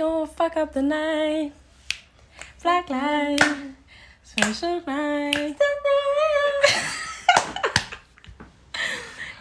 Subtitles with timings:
[0.00, 1.52] fuck up the night.
[2.62, 3.40] Black light.
[4.22, 5.56] Special night.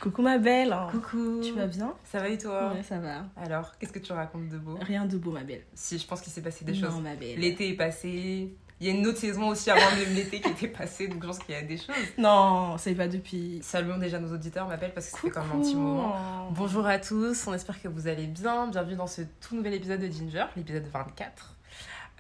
[0.02, 0.76] Coucou ma belle.
[0.92, 1.42] Coucou.
[1.44, 1.94] Tu vas bien?
[2.06, 2.74] Ça va et toi?
[2.74, 3.26] Ouais, ça va.
[3.36, 4.78] Alors, qu'est-ce que tu racontes de beau?
[4.82, 5.64] Rien de beau ma belle.
[5.74, 7.02] Si, je pense qu'il s'est passé des non, choses.
[7.02, 7.38] ma belle.
[7.38, 8.54] L'été est passé.
[8.82, 11.28] Il y a une autre saison aussi avant même l'été qui était passée, donc je
[11.28, 11.96] pense qu'il y a des choses.
[12.18, 13.60] Non, c'est pas depuis.
[13.62, 16.50] Saluons déjà nos auditeurs, ma belle, parce que c'était quand même un petit moment.
[16.52, 18.68] Bonjour à tous, on espère que vous allez bien.
[18.68, 21.56] Bienvenue dans ce tout nouvel épisode de Ginger, l'épisode 24.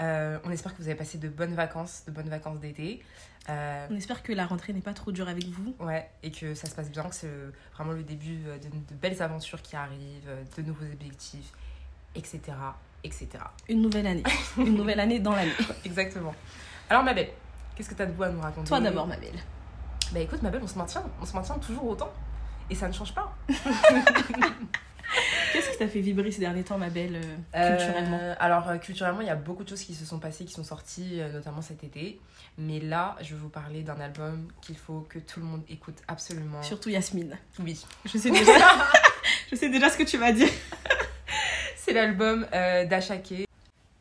[0.02, 3.02] Euh, on espère que vous avez passé de bonnes vacances, de bonnes vacances d'été.
[3.48, 5.73] Euh, On espère que la rentrée n'est pas trop dure avec vous.
[5.80, 7.31] ouais, et que ça se passe bien, que c'est
[7.73, 11.52] vraiment le début euh, de, de belles aventures qui arrivent, euh, de nouveaux objectifs,
[12.16, 12.41] etc.
[13.03, 13.27] etc.
[13.67, 14.23] Une nouvelle année.
[14.58, 15.52] Une nouvelle année dans l'année.
[15.85, 16.34] Exactement.
[16.89, 17.30] Alors, ma belle,
[17.75, 19.39] qu'est-ce que tu as de beau à nous raconter Toi d'abord, ma belle.
[20.11, 22.11] Bah écoute, ma belle, on se maintient, on se maintient toujours autant.
[22.69, 23.36] Et ça ne change pas.
[25.53, 27.19] Qu'est-ce qui t'a fait vibrer ces derniers temps, ma belle,
[27.56, 28.19] euh, culturellement?
[28.22, 30.53] Euh, Alors, euh, culturellement, il y a beaucoup de choses qui se sont passées, qui
[30.53, 32.19] sont sorties, notamment cet été.
[32.58, 35.97] Mais là, je vais vous parler d'un album qu'il faut que tout le monde écoute
[36.08, 36.61] absolument.
[36.61, 37.38] Surtout Yasmine.
[37.59, 37.84] Oui.
[38.06, 38.52] Je sais déjà.
[39.52, 40.50] je sais déjà ce que tu vas dire.
[41.90, 43.48] C'est l'album euh, d'Ashake,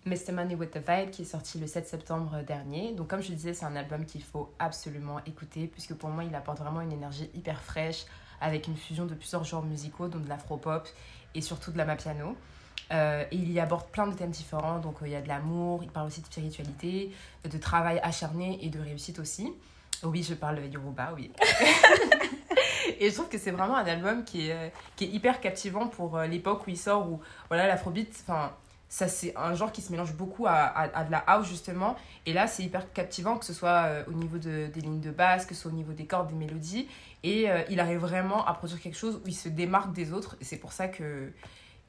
[0.05, 0.33] Mr.
[0.33, 2.93] Money with the Vibe, qui est sorti le 7 septembre dernier.
[2.93, 6.35] Donc, comme je disais, c'est un album qu'il faut absolument écouter, puisque pour moi, il
[6.35, 8.05] apporte vraiment une énergie hyper fraîche,
[8.43, 10.87] avec une fusion de plusieurs genres musicaux, dont de l'afro-pop
[11.35, 12.37] et surtout de la mapiano.
[12.93, 15.29] Euh, et il y aborde plein de thèmes différents, donc euh, il y a de
[15.29, 17.11] l'amour, il parle aussi de spiritualité,
[17.51, 19.51] de travail acharné et de réussite aussi.
[20.03, 21.33] Oui, je parle Yoruba, oui.
[23.01, 25.87] et je trouve que c'est vraiment un album qui est, euh, qui est hyper captivant
[25.89, 28.53] pour euh, l'époque où il sort, où voilà, l'afrobeat, enfin,
[28.89, 31.97] ça c'est un genre qui se mélange beaucoup à, à, à de la house justement.
[32.27, 35.11] Et là, c'est hyper captivant, que ce soit euh, au niveau de, des lignes de
[35.11, 36.89] basse, que ce soit au niveau des cordes, des mélodies.
[37.23, 40.37] Et euh, il arrive vraiment à produire quelque chose où il se démarque des autres.
[40.41, 41.33] Et c'est pour ça que,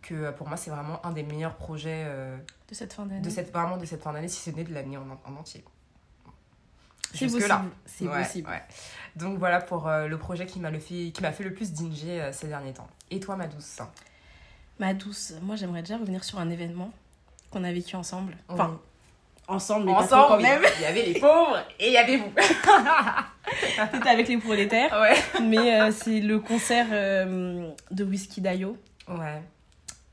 [0.02, 2.38] que pour moi, c'est vraiment un des meilleurs projets euh,
[2.70, 3.22] De cette fin d'année.
[3.22, 5.64] de cette, vraiment de cette fin d'année, si ce n'est de l'année en, en entier.
[7.14, 7.50] C'est possible.
[7.86, 8.50] C'est Ouais, possible.
[8.50, 8.62] ouais.
[9.16, 11.74] Donc voilà pour euh, le projet qui m'a le fait, qui m'a fait le plus
[11.74, 12.88] dinger euh, ces derniers temps.
[13.12, 13.80] Et toi, ma douce
[14.80, 16.92] Ma douce, moi j'aimerais déjà revenir sur un événement
[17.52, 18.38] qu'on a vécu ensemble.
[18.48, 18.78] Enfin, Oui.
[19.56, 20.44] ensemble, mais pas trop ensemble quand oui.
[20.44, 20.62] même.
[20.78, 22.32] Il y avait les pauvres et il y avait vous.
[23.92, 24.92] T'étais avec les prolétaires.
[25.02, 25.16] ouais.
[25.44, 28.78] Mais euh, c'est le concert euh, de Whisky Dayo.
[29.08, 29.42] Ouais.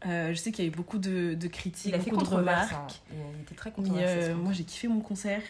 [0.07, 2.25] Euh, je sais qu'il y a eu beaucoup de, de critiques, Il a fait beaucoup
[2.25, 2.69] de controverse.
[2.71, 3.01] remarques.
[3.13, 3.15] hein.
[3.37, 4.31] Il était très controversé.
[4.31, 5.43] euh, moi j'ai kiffé mon concert.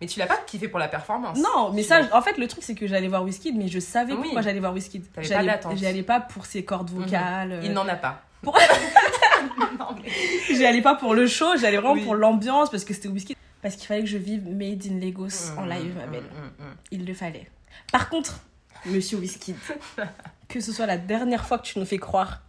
[0.00, 2.62] Mais tu l'as pas kiffé pour la performance Non, mais ça, en fait, le truc
[2.62, 4.20] c'est que j'allais voir Whisky, mais je savais Oui.
[4.22, 5.76] pourquoi j'allais voir pas J'allais d'attente.
[5.76, 7.52] j'y allais pas pour ses cordes vocales.
[7.52, 8.22] euh, Il n'en a pas.
[8.42, 8.56] Pour-
[9.78, 10.10] Non, mais-
[10.54, 12.04] J'y allais pas pour le show, j'allais vraiment Oui.
[12.04, 13.36] pour l'ambiance parce que c'était Whisky.
[13.62, 16.22] Parce qu'il fallait que je vive Made in Lagos en live, ma belle.
[16.22, 16.74] mm, mm.
[16.92, 17.50] Il le fallait.
[17.92, 18.38] Par contre,
[18.86, 19.54] monsieur Whisky,
[20.48, 22.42] que ce soit la dernière fois que tu nous fais croire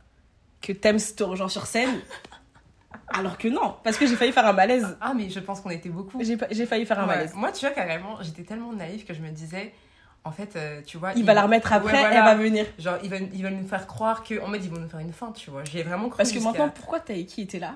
[0.62, 2.00] que t'aimes ce genre sur scène,
[3.10, 4.98] alors que non, parce que j'ai failli faire un malaise.
[5.02, 6.22] Ah, mais je pense qu'on était beaucoup.
[6.24, 7.16] J'ai failli faire un Ouais.
[7.16, 7.34] malaise.
[7.36, 9.74] Moi, tu vois, carrément, j'étais tellement naïve que je me disais,
[10.24, 11.14] en fait, euh, tu vois.
[11.14, 12.16] Il va la remettre après, Ouais, voilà.
[12.18, 12.66] elle va venir.
[12.78, 15.00] Genre, ils veulent, ils veulent nous faire croire que, en mode, ils vont nous faire
[15.00, 15.64] une fin, tu vois.
[15.66, 16.18] J'ai vraiment cru.
[16.18, 17.76] Parce que maintenant, pourquoi Taiki était là?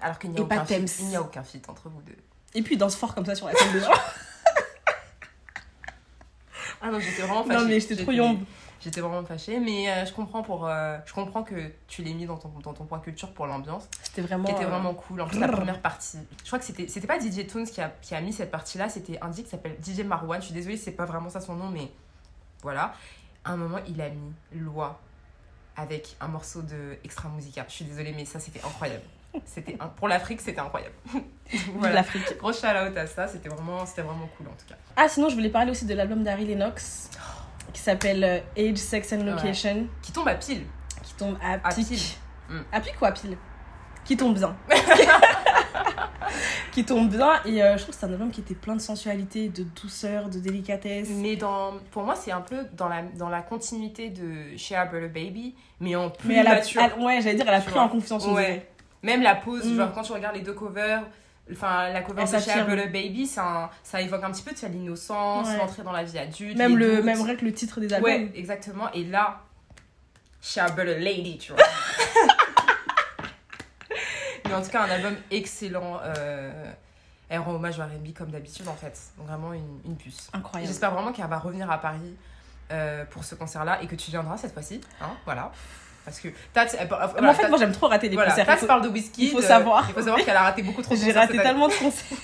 [0.00, 2.16] Alors qu'il n'y a, aucun fit- il n'y a aucun fit entre vous deux.
[2.54, 3.92] Et puis il danse fort comme ça sur la scène des gens.
[6.80, 7.58] Ah non, j'étais vraiment fâchée.
[7.60, 8.40] Non, mais j'étais trop yombe.
[8.80, 12.26] J'étais vraiment fâchée, mais euh, je comprends pour, euh, je comprends que tu l'aies mis
[12.26, 14.44] dans ton, dans ton point culture pour l'ambiance, C'était vraiment.
[14.44, 15.20] qui était euh, vraiment cool.
[15.20, 17.88] En plus, la première partie, je crois que c'était, c'était pas DJ Toons qui a,
[18.02, 20.40] qui a mis cette partie-là, c'était un DJ qui s'appelle DJ Marwan.
[20.40, 21.90] Je suis désolée, c'est pas vraiment ça son nom, mais
[22.62, 22.94] voilà.
[23.44, 25.00] À un moment, il a mis Loi
[25.76, 27.64] avec un morceau de Extra Musica.
[27.68, 29.02] Je suis désolée, mais ça, c'était incroyable.
[29.44, 30.94] C'était un- pour l'Afrique, c'était incroyable.
[31.74, 31.96] voilà.
[31.96, 32.38] l'Afrique.
[32.38, 34.74] Gros shout out à ça, c'était vraiment, c'était vraiment cool en tout cas.
[34.96, 37.10] Ah, sinon, je voulais parler aussi de l'album d'Harry Lennox
[37.72, 38.38] qui s'appelle euh,
[38.70, 40.64] Age, Sex and Location Qui tombe à pile.
[41.02, 41.86] qui tombe à À pic.
[41.88, 41.98] pile.
[42.50, 42.60] Mm.
[42.72, 43.36] À pic ou à pile?
[44.04, 44.56] Qui tombe bien.
[46.72, 48.80] qui tombe bien et euh, je trouve que c'est un album qui était plein de
[48.80, 51.08] sensualité, de douceur, de délicatesse.
[51.10, 55.08] Mais dans, pour moi, c'est un peu dans la, dans la continuité de Shea Butter
[55.08, 57.88] Baby, mais en plus Mais elle a, elle- ouais, j'allais dire, elle a pris en
[57.88, 58.66] confiance on Ouais.
[59.02, 59.76] Même la pose, Mm.
[59.76, 61.02] genre quand tu regardes les deux covers,
[61.52, 62.68] enfin la cover de Shea s'affirme.
[62.68, 65.56] Butter Baby, ça évoque un petit peu de l'innocence, Ouais.
[65.56, 66.56] l'entrée dans la vie adulte.
[66.56, 67.04] Même le, doutes.
[67.04, 68.10] même vrai que le titre des albums.
[68.10, 68.90] Ouais, exactement.
[68.92, 69.40] Et là,
[70.42, 71.62] Shea Butter Lady, tu vois.
[74.46, 76.00] mais en tout cas, un album excellent.
[76.02, 76.72] Euh,
[77.28, 78.98] elle rend hommage au R&B comme d'habitude en fait.
[79.18, 80.30] Donc vraiment une, une puce.
[80.32, 80.68] Incroyable.
[80.68, 82.16] J'espère vraiment qu'elle va revenir à Paris
[82.70, 84.80] euh, pour ce concert-là et que tu viendras cette fois-ci.
[85.00, 85.52] Hein, voilà.
[86.08, 88.14] Parce que Tats, elle- euh, Mais voilà, en fait, Tats- moi j'aime trop rater les
[88.16, 88.46] voilà, concerts.
[88.46, 89.26] Tats faut- parle de whisky.
[89.26, 89.84] il faut savoir.
[89.88, 91.50] Il faut savoir qu'elle a raté beaucoup trop de J'ai concerts raté cette année.
[91.50, 92.18] tellement de concerts.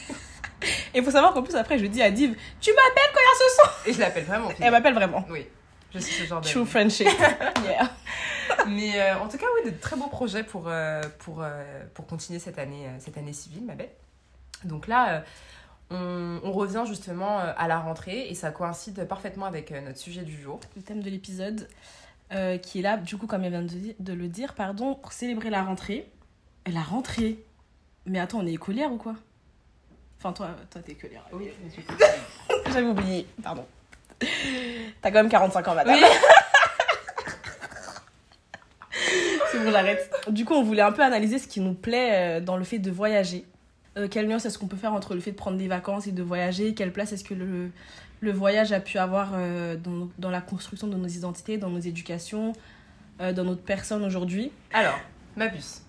[0.94, 3.24] Et il faut savoir qu'en plus, après, je dis à Div, tu m'appelles quand il
[3.24, 4.48] y a ce son Et je l'appelle vraiment.
[4.60, 5.26] Elle m'appelle vraiment.
[5.30, 5.46] Oui,
[5.92, 6.48] je suis ce genre de.
[6.48, 7.06] True friendship.
[7.64, 7.90] yeah.
[8.68, 12.06] Mais euh, en tout cas, oui, de très beaux projets pour, euh, pour, euh, pour
[12.06, 13.90] continuer cette année, euh, cette année civile, ma belle.
[14.64, 15.22] Donc là,
[15.90, 19.80] euh, on, on revient justement euh, à la rentrée et ça coïncide parfaitement avec euh,
[19.82, 20.60] notre sujet du jour.
[20.76, 21.68] Le thème de l'épisode
[22.34, 23.62] euh, qui est là, du coup, comme elle vient
[23.98, 26.10] de, le dire, pardon, pour célébrer la rentrée.
[26.66, 27.38] Et La rentrée
[28.06, 29.14] Mais attends, on est écolière ou quoi?
[30.18, 31.26] Enfin, toi, toi t'es écolière.
[31.32, 31.50] Oui,
[32.72, 33.66] J'avais oublié, pardon.
[35.02, 35.96] T'as quand même 45 ans, madame.
[35.96, 36.02] Oui.
[39.52, 40.10] C'est bon, j'arrête.
[40.28, 42.78] Du coup, on voulait un peu analyser ce qui nous plaît euh, dans le fait
[42.78, 43.44] de voyager.
[43.96, 46.12] Euh, quelle nuance est-ce qu'on peut faire entre le fait de prendre des vacances et
[46.12, 46.74] de voyager?
[46.74, 47.70] Quelle place est-ce que le,
[48.20, 51.78] le voyage a pu avoir euh, dans, dans la construction de nos identités, dans nos
[51.80, 52.52] éducations,
[53.20, 54.50] euh, dans notre personne aujourd'hui?
[54.72, 54.98] Alors,
[55.36, 55.82] ma puce.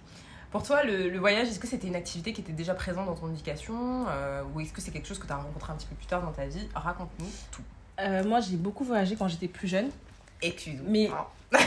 [0.52, 3.16] Pour toi, le, le voyage, est-ce que c'était une activité qui était déjà présente dans
[3.16, 5.88] ton éducation euh, ou est-ce que c'est quelque chose que tu as rencontré un petit
[5.88, 6.68] peu plus tard dans ta vie?
[6.76, 7.64] Raconte-nous tout.
[8.28, 9.90] Moi, j'ai beaucoup voyagé quand j'étais plus jeune.
[10.42, 10.86] Excuse-moi.
[10.90, 11.10] Mais-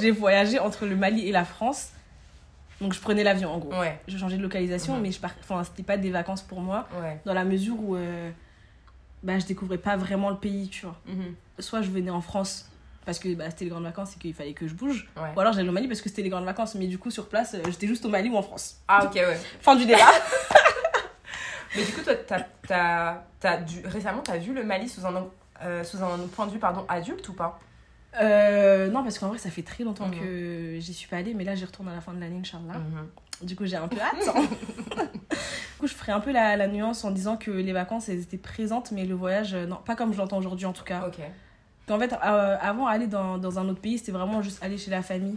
[0.00, 1.88] j'ai voyagé entre le Mali et la France.
[2.80, 3.78] Donc, je prenais l'avion, en gros.
[3.78, 5.32] Ouais, Je changeais de localisation, mais je par...
[5.40, 7.20] enfin, c'était pas des vacances pour moi, ouais.
[7.26, 8.30] dans la mesure où euh,
[9.22, 10.96] bah, je découvrais pas vraiment le pays, tu vois.
[11.06, 11.34] Mhm.
[11.58, 12.66] Soit je venais en France
[13.04, 15.30] parce que bah, c'était les grandes vacances et qu'il fallait que je bouge, Ouais.
[15.36, 17.28] ou alors j'allais au Mali parce que c'était les grandes vacances, mais du coup, sur
[17.28, 18.76] place, euh, j'étais juste au Mali ou en France.
[18.88, 19.38] Ah, ok, ouais.
[19.60, 19.98] Fin du débat.
[21.76, 25.28] Mais du coup, toi, t'as, t'as, t'as dû, récemment, t'as vu le Mali sous un,
[25.62, 27.60] euh, sous un point de vue pardon, adulte ou pas?
[28.20, 30.18] Euh, non, parce qu'en vrai, ça fait très longtemps Mhm.
[30.20, 32.78] que j'y suis pas allée, mais là, j'y retourne à la fin de l'année, Inch'Allah.
[32.78, 33.46] Mhm.
[33.46, 34.34] Du coup, j'ai un peu hâte.
[34.36, 38.20] du coup, je ferai un peu la, la nuance en disant que les vacances, elles
[38.20, 41.06] étaient présentes, mais le voyage, euh, non, pas comme je l'entends aujourd'hui en tout cas.
[41.06, 41.20] Ok.
[41.86, 44.90] Qu'en fait, euh, avant, aller dans, dans un autre pays, c'était vraiment juste aller chez
[44.90, 45.36] la famille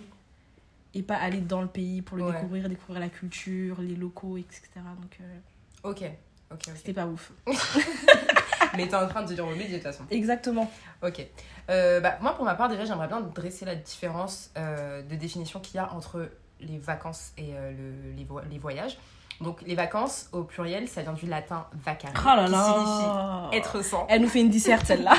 [0.95, 2.33] et pas aller dans le pays pour le Ouais.
[2.33, 4.61] découvrir, découvrir la culture, les locaux, etc.
[5.01, 6.03] Donc, euh, Ok.
[6.51, 6.73] Ok, ok.
[6.75, 7.31] c'était pas ouf.
[8.75, 10.03] Mais t'es en train de dire remédier de toute façon.
[10.11, 10.69] Exactement.
[11.03, 11.25] Ok.
[11.69, 15.59] Euh, bah, moi, pour ma part, déjà, j'aimerais bien dresser la différence euh, de définition
[15.59, 16.29] qu'il y a entre
[16.59, 18.97] les vacances et euh, le- les, vo- les voyages.
[19.41, 23.57] Donc, les vacances, au pluriel, ça vient du latin vacare, Oh là qui là signifie
[23.57, 24.05] être sans.
[24.09, 25.13] Elle nous fait une disserte, celle-là.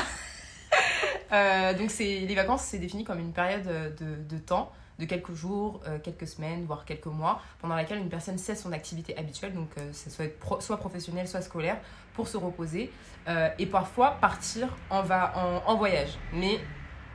[1.77, 3.65] Donc, les vacances, c'est défini comme une période
[3.99, 8.09] de, de temps, de quelques jours, euh, quelques semaines, voire quelques mois, pendant laquelle une
[8.09, 11.77] personne cesse son activité habituelle, donc euh, ça soit, soit professionnelle, soit scolaire,
[12.15, 12.91] pour se reposer
[13.27, 15.33] euh, et parfois partir en, va,
[15.67, 16.17] en, voyage.
[16.33, 16.59] Mais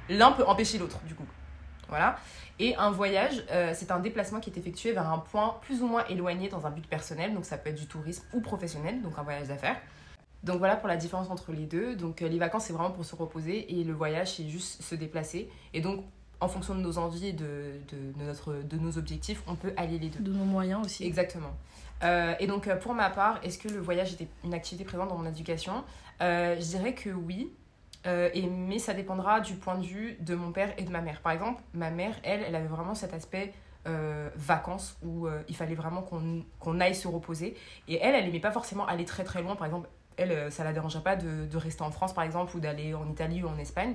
[0.09, 1.27] l'un peut empêcher l'autre, du coup.
[1.89, 2.17] Voilà.
[2.59, 5.87] Et un voyage, euh, c'est un déplacement qui est effectué vers un point plus ou
[5.87, 9.19] moins éloigné dans un but personnel, donc ça peut être du tourisme ou professionnel, donc
[9.19, 9.81] un voyage d'affaires.
[10.45, 11.97] Donc voilà pour la différence entre les deux.
[11.97, 15.51] Donc les vacances, c'est vraiment pour se reposer et le voyage, c'est juste se déplacer.
[15.75, 16.05] Et donc,
[16.41, 19.73] en fonction de nos envies et de, de, de notre, de nos objectifs, on peut
[19.77, 20.21] allier les deux.
[20.21, 21.05] De nos moyens aussi.
[21.05, 21.53] Exactement.
[22.03, 25.09] Euh, et donc, euh, pour ma part, est-ce que le voyage était une activité présente
[25.09, 25.85] dans mon éducation
[26.23, 27.51] Euh, Je dirais que oui.
[28.07, 31.03] Euh, et, mais ça dépendra du point de vue de mon père et de ma
[31.03, 31.21] mère.
[31.21, 33.53] Par exemple, ma mère, elle, elle avait vraiment cet aspect
[33.87, 37.55] euh, vacances où euh, il fallait vraiment qu'on aille se reposer.
[37.89, 39.55] Et elle, elle aimait pas forcément aller très très loin.
[39.55, 42.61] Par exemple, elle, ça la dérangeait pas de, de rester en France, par exemple, ou
[42.61, 43.95] d'aller en Italie ou en Espagne.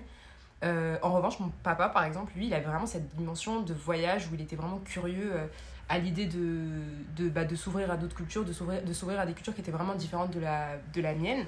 [0.64, 4.28] Euh, en revanche, mon papa, par exemple, lui, il avait vraiment cette dimension de voyage
[4.32, 5.48] où il était vraiment curieux euh,
[5.90, 6.82] à l'idée de,
[7.18, 9.96] de, bah, de s'ouvrir à d'autres cultures, de s'ouvrir, à des cultures qui étaient vraiment
[9.96, 11.46] différentes de la, de la mienne.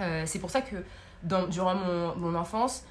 [0.00, 0.76] Euh, c'est pour ça que
[1.22, 2.84] durant mon, mon enfance,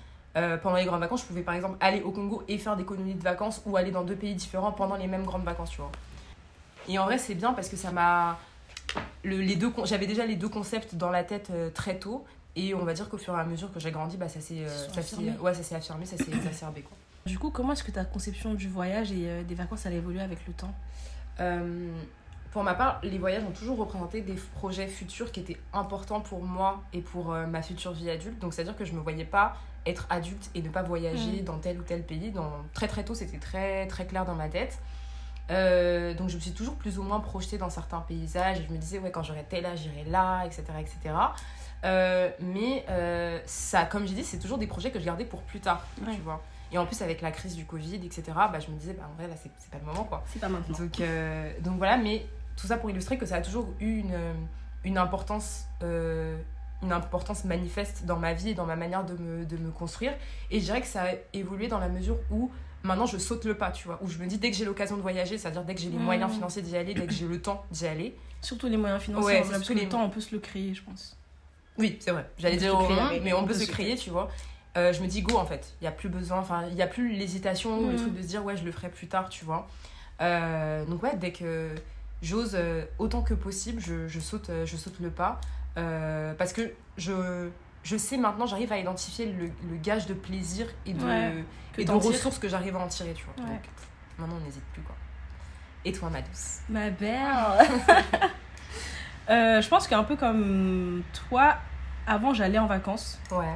[0.62, 3.16] pendant les grandes vacances, je pouvais par exemple aller au Congo et faire des colonies
[3.16, 5.92] de vacances ou aller dans deux pays différents pendant les mêmes grandes vacances, tu vois.
[6.88, 8.38] Et en vrai, c'est bien parce que ça m'a.
[9.24, 9.44] Le,
[9.86, 12.24] j'avais déjà les deux concepts dans la tête très tôt.
[12.58, 14.66] Et on va dire qu'au fur et à mesure que j'ai grandi, bah, ça s'est
[14.66, 15.34] euh, affirmés.
[15.40, 16.82] ouais, ça s'est affirmé, ça s'est exacerbé.
[16.82, 16.98] Quoi.
[17.26, 19.98] Du coup, comment est-ce que ta conception du voyage et euh, des vacances, elle a
[19.98, 20.74] évolué avec le temps?
[21.40, 21.92] Euh,
[22.52, 26.42] pour ma part, les voyages ont toujours représenté des projets futurs qui étaient importants pour
[26.42, 28.40] moi et pour euh, ma future vie adulte.
[28.40, 31.80] Donc, c'est-à-dire que je me voyais pas être adulte et ne pas voyager dans tel
[31.80, 32.32] ou tel pays.
[32.32, 32.52] Dans...
[32.74, 34.80] Très très tôt, c'était très très clair dans ma tête.
[35.52, 38.64] Euh, donc, je me suis toujours plus ou moins projetée dans certains paysages.
[38.68, 40.64] Je me disais, ouais, quand j'aurai tel âge, j'irai là, etc.
[40.80, 41.16] etc.
[41.84, 45.42] Euh, mais euh, ça, comme j'ai dit, c'est toujours des projets que je gardais pour
[45.44, 46.14] plus tard, Ouais.
[46.16, 46.42] tu vois.
[46.72, 49.16] Et en plus, avec la crise du Covid, etc., bah, je me disais, bah, en
[49.18, 50.24] vrai, là, c'est pas le moment, quoi.
[50.28, 50.78] C'est pas maintenant.
[50.78, 54.18] Donc, euh, donc voilà, mais tout ça pour illustrer que ça a toujours eu une,
[54.84, 59.58] une, importance, une importance manifeste dans ma vie et dans ma manière de me, de
[59.58, 60.14] me construire.
[60.52, 62.52] Et je dirais que ça a évolué dans la mesure où
[62.84, 64.00] maintenant je saute le pas, tu vois.
[64.02, 65.98] Où je me dis dès que j'ai l'occasion de voyager, c'est-à-dire dès que j'ai les
[65.98, 68.18] moyens financiers d'y aller, dès que j'ai le temps d'y aller.
[68.42, 70.74] Surtout les moyens financiers, Ouais, parce que le les- temps, on peut se le créer,
[70.74, 71.17] je pense.
[71.78, 72.30] Oui, c'est vrai.
[72.38, 74.30] J'allais dire au créer, moins, mais on, peut se créer, tu vois.
[74.78, 75.74] Euh, je me dis go en fait.
[75.82, 77.98] Il n'y a plus besoin, enfin, il n'y a plus l'hésitation ou le Mhm.
[77.98, 79.68] truc de se dire ouais, je le ferai plus tard, tu vois.
[80.22, 81.70] Euh, donc ouais, dès que
[82.22, 85.40] j'ose euh, autant que possible, je, je saute, je saute le pas.
[85.76, 87.50] Parce que je,
[87.84, 91.46] je sais maintenant, j'arrive à identifier le, le gage de plaisir et de, Ouais,
[91.78, 93.46] et de ressources que j'arrive à en tirer, tu vois.
[93.46, 93.52] Ouais.
[93.52, 93.62] Donc,
[94.18, 94.96] maintenant, on n'hésite plus, quoi.
[95.86, 97.20] Et toi, ma douce Ma belle.
[99.30, 101.56] Euh, je pense qu'un peu comme toi,
[102.06, 103.20] avant j'allais en vacances.
[103.32, 103.54] Ouais.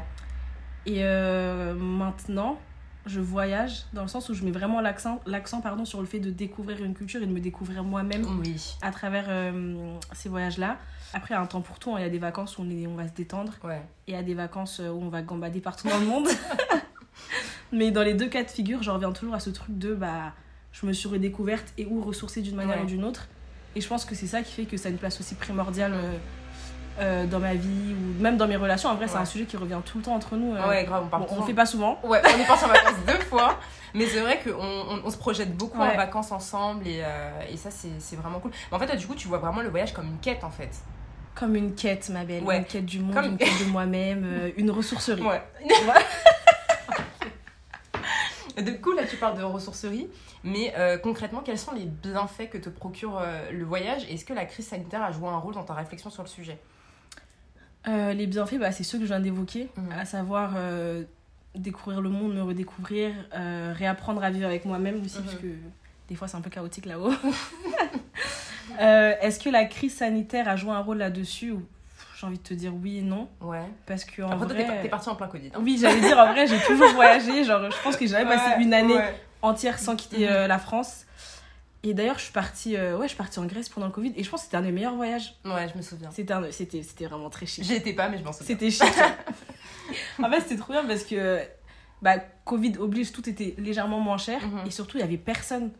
[0.86, 2.60] Et euh, maintenant,
[3.06, 6.20] je voyage dans le sens où je mets vraiment l'accent, l'accent pardon, sur le fait
[6.20, 8.75] de découvrir une culture et de me découvrir moi-même Oui.
[8.82, 10.78] à travers euh, ces voyages-là.
[11.13, 11.92] Après, il y a un temps pour tout.
[11.94, 12.00] hein.
[12.00, 13.82] Il y a des vacances où on, est, on va se détendre Ouais.
[14.08, 16.28] et il y a des vacances où on va gambader partout dans le monde.
[17.72, 20.34] Mais dans les deux cas de figure, je reviens toujours à ce truc de bah,
[20.74, 22.84] je me suis redécouverte et ou ressourcée d'une manière Ouais.
[22.84, 23.28] ou d'une autre.
[23.75, 25.94] Et je pense que c'est ça qui fait que ça a une place aussi primordiale
[25.94, 26.13] euh,
[27.00, 28.90] euh, dans ma vie ou même dans mes relations.
[28.90, 30.54] En vrai, c'est un sujet qui revient tout le temps entre nous.
[30.56, 30.68] euh.
[30.68, 31.48] Ouais, grave, on parle Bon, on souvent.
[31.48, 32.00] fait pas souvent.
[32.04, 33.58] Ouais, on est parti en vacances deux fois.
[33.94, 37.58] Mais c'est vrai qu'on on, on se projette beaucoup en vacances ensemble et, euh, et
[37.58, 38.51] ça, c'est vraiment cool.
[38.72, 40.50] Mais en fait, toi, du coup, tu vois vraiment le voyage comme une quête, en
[40.51, 40.70] fait.
[41.34, 42.44] Comme une quête, ma belle.
[42.44, 42.58] Ouais.
[42.58, 45.22] Une quête du monde, Comme- une quête de moi-même, une ressourcerie.
[45.22, 45.42] Ouais.
[48.58, 50.08] De coup, là, tu parles de ressourcerie.
[50.43, 54.25] Mais euh, concrètement, quels sont les bienfaits que te procure euh, le voyage Et Est-ce
[54.25, 56.58] que la crise sanitaire a joué un rôle dans ta réflexion sur le sujet?
[57.88, 59.91] Euh, les bienfaits, bah, c'est ceux que je viens d'évoquer, Mhm.
[59.91, 60.53] à savoir
[61.55, 65.24] découvrir le monde, me redécouvrir, réapprendre à vivre avec moi-même aussi, Mhm.
[65.25, 65.48] parce que
[66.10, 67.12] des fois c'est un peu chaotique là-haut.
[68.79, 71.55] Est-ce que la crise sanitaire a joué un rôle là-dessus
[72.22, 73.63] J'ai envie de te dire oui et non, Ouais.
[73.88, 74.82] parce que en Après, vrai...
[74.84, 75.48] t'es parti en plein Covid.
[75.56, 75.60] hein.
[75.62, 77.44] Oui, j'allais dire, en vrai, j'ai toujours voyagé.
[77.44, 79.16] Genre, je pense que j'ai jamais passé une année ouais.
[79.42, 80.32] entière sans quitter Mhm.
[80.34, 81.06] euh, la France.
[81.84, 84.13] Et d'ailleurs, je suis partie, euh, ouais, je suis partie en Grèce pendant le Covid
[84.16, 85.34] et je pense que c'était un des meilleurs voyages.
[85.44, 86.12] Ouais, je me souviens.
[86.12, 87.63] C'était un- c'était c'était vraiment très chic.
[87.63, 88.48] J'y étais pas, mais je m'en souviens.
[88.56, 88.84] C'était chic.
[90.24, 91.40] en fait, c'était trop bien parce que
[92.04, 94.68] bah, Covid oblige, tout était légèrement moins cher Mhm.
[94.68, 95.72] et surtout, il y avait personne.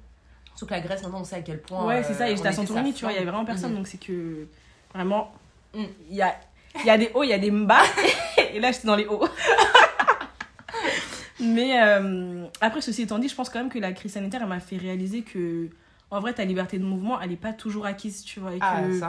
[0.56, 1.86] Surtout que la Grèce, maintenant, on sait à quel point.
[1.86, 2.28] ouais, euh, c'est ça.
[2.28, 3.72] Et on j'étais à Santorini, sa tu vois, il y avait vraiment personne.
[3.72, 3.78] Mhm.
[3.78, 4.48] Donc, c'est que
[4.94, 5.32] vraiment,
[5.74, 5.84] Mm.
[6.10, 6.36] il y a,
[6.86, 7.82] y a des hauts, il y a des bas.
[8.54, 9.28] et là, j'étais dans les hauts.
[11.40, 14.48] Mais euh, après, ceci étant dit, je pense quand même que la crise sanitaire, elle
[14.50, 15.70] m'a fait réaliser que,
[16.12, 18.54] en vrai, ta liberté de mouvement, elle n'est pas toujours acquise, tu vois.
[18.54, 19.00] Et Ah, que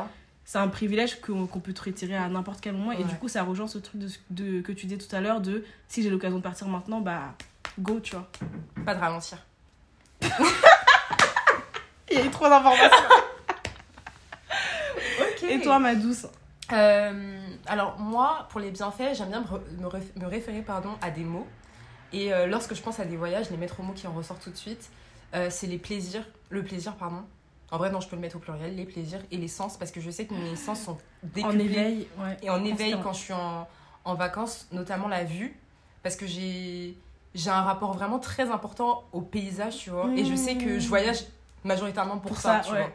[0.45, 2.93] c'est un privilège qu'on peut te retirer à n'importe quel moment.
[2.93, 5.41] Et du coup, ça rejoint ce truc de, de- que tu disais tout à l'heure
[5.41, 7.35] de si j'ai l'occasion de partir maintenant, bah,
[7.79, 8.29] go, tu vois.
[8.87, 9.39] Pas de ralentir.
[12.11, 12.89] Il y a eu trop d'informations.
[15.21, 15.43] Ok.
[15.49, 16.27] Et toi, ma douce?
[16.73, 21.47] Euh, alors moi, pour les bienfaits, j'aime bien me, me référer pardon, à des mots.
[22.13, 24.43] Et euh, lorsque je pense à des voyages, les mettre aux mots qui en ressortent
[24.43, 24.91] tout de suite,
[25.35, 27.23] euh, c'est les plaisirs, le plaisir pardon.
[27.71, 29.91] En vrai, non, je peux le mettre au pluriel, les plaisirs et les sens, parce
[29.91, 32.37] que je sais que mes sens sont En décuplés éveil, ouais.
[32.43, 33.67] et en éveil quand je suis en,
[34.05, 35.59] en vacances, notamment la vue,
[36.03, 36.95] parce que j'ai
[37.35, 40.11] j'ai un rapport vraiment très important au paysage, tu vois.
[40.15, 41.25] Et je sais que je voyage
[41.65, 42.83] majoritairement pour, Pour ça, ça, tu ouais.
[42.83, 42.91] vois.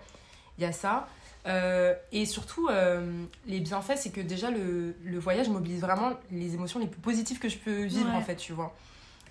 [0.60, 1.08] Il y a ça.
[1.48, 6.54] Euh, et surtout, euh, les bienfaits, c'est que déjà, le, le voyage mobilise vraiment les
[6.56, 8.16] émotions les plus positives que je peux vivre, Ouais.
[8.16, 8.76] en fait, tu vois.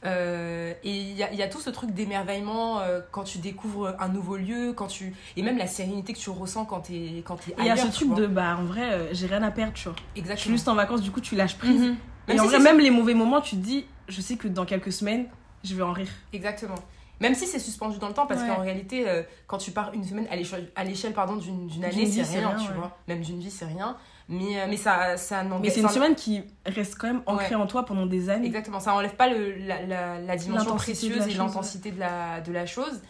[0.04, 2.80] Euh, et il y a, il y a tout ce truc d'émerveillement
[3.10, 5.14] quand tu découvres un nouveau lieu, quand tu...
[5.36, 7.76] et même la sérénité que tu ressens quand t'es quand es Et il y a
[7.76, 8.16] ce truc vois.
[8.20, 9.96] de, bah, en vrai, j'ai rien à perdre, tu vois.
[9.96, 10.54] Je suis Exactement.
[10.54, 11.80] juste en vacances, du coup, tu lâches prise.
[11.80, 11.96] Mhm.
[12.28, 14.48] Et Même en si vrai, même les mauvais moments, tu te dis, je sais que
[14.48, 15.26] dans quelques semaines,
[15.64, 16.08] je vais en rire.
[16.32, 16.74] Exactement.
[17.20, 18.48] Même si c'est suspendu dans le temps, parce Ouais.
[18.48, 22.48] qu'en réalité, euh, quand tu pars une semaine à l'échelle, pardon, d'une, année, c'est rien,
[22.50, 22.76] rien, tu ouais.
[22.76, 22.96] vois.
[23.08, 23.96] Même d'une vie, c'est rien.
[24.28, 27.66] Mais, euh, mais ça, ça Mais c'est une semaine qui reste quand même ancrée en
[27.66, 28.46] toi pendant des années.
[28.46, 32.40] Exactement, ça enlève pas le, la, la, la dimension précieuse la et l'intensité de, la,
[32.40, 33.00] de la chose.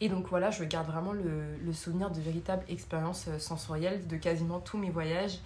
[0.00, 4.16] Et donc voilà, je garde vraiment le, le souvenir de véritables expériences euh, sensorielles de
[4.16, 5.40] quasiment tous mes voyages.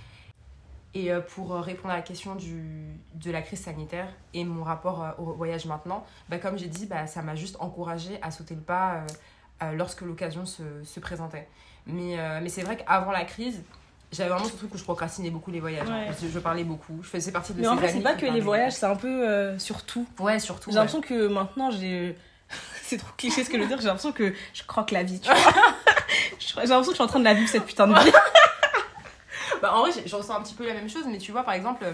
[0.94, 2.62] Et euh, pour euh, répondre à la question du,
[3.14, 6.86] de la crise sanitaire et mon rapport euh, au voyage maintenant, bah, comme j'ai dit,
[6.86, 9.02] bah, ça m'a juste encouragée à sauter le pas
[9.72, 11.48] lorsque l'occasion se, se présentait.
[11.86, 13.62] Mais, mais c'est vrai qu'avant la crise,
[14.12, 15.88] j'avais vraiment ce truc où je procrastinais beaucoup les voyages.
[15.90, 16.12] hein.
[16.20, 18.26] Je, je parlais beaucoup, je faisais partie de Mais ces en vrai, c'est pas que
[18.26, 20.06] les voyages, c'est un peu euh, sur tout.
[20.16, 20.24] beaucoup.
[20.28, 20.70] Ouais, surtout.
[20.70, 20.84] J'ai ouais.
[20.84, 22.14] l'impression que maintenant, j'ai.
[22.82, 25.18] c'est trop cliché ce que je veux dire, j'ai l'impression que je croque la vie,
[25.20, 25.36] tu vois.
[26.38, 28.12] j'ai l'impression que je suis en train de la vivre cette putain de vie.
[29.62, 31.54] Bah, en vrai, je, ressens un petit peu la même chose, mais tu vois, par
[31.54, 31.84] exemple,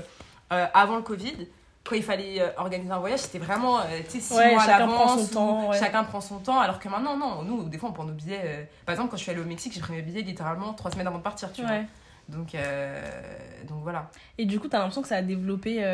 [0.53, 1.49] euh, avant le Covid,
[1.85, 4.63] quand il fallait euh, organiser un voyage, c'était vraiment, euh, tu sais, six Ouais, mois
[4.63, 5.27] à chacun prend l'avance.
[5.29, 5.79] son temps, ouais.
[5.79, 7.43] Chacun prend son temps, alors que maintenant, non.
[7.43, 8.41] Nous, des fois, on prend nos billets.
[8.45, 10.91] euh, Par exemple, quand je suis allée au Mexique, j'ai pris mes billets littéralement trois
[10.91, 11.79] semaines avant de partir, tu vois.
[12.29, 12.55] Donc,
[13.67, 14.09] donc voilà.
[14.39, 15.85] Et du coup, t'as l'impression que ça a développé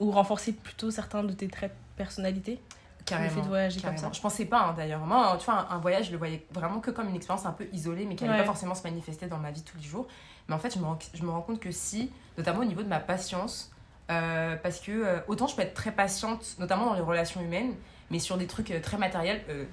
[0.00, 2.60] ou renforcé plutôt certains de tes traits de personnalité?
[3.04, 3.28] Carrément.
[3.28, 4.00] Le fait de voyager carrément.
[4.02, 4.16] comme ça.
[4.16, 5.00] Je pensais pas, hein, d'ailleurs.
[5.00, 7.52] Moi, tu vois, un, un voyage, je le voyais vraiment que comme une expérience un
[7.52, 8.40] peu isolée, mais qui n'allait Ouais.
[8.40, 10.06] pas forcément se manifester dans ma vie tous les jours.
[10.48, 12.82] Mais en fait, je me rends, je me rends compte que si, notamment au niveau
[12.82, 13.70] de ma patience,
[14.10, 17.74] euh, parce que euh, autant je peux être très patiente, notamment dans les relations humaines,
[18.10, 19.64] mais sur des trucs euh, très matériels, euh,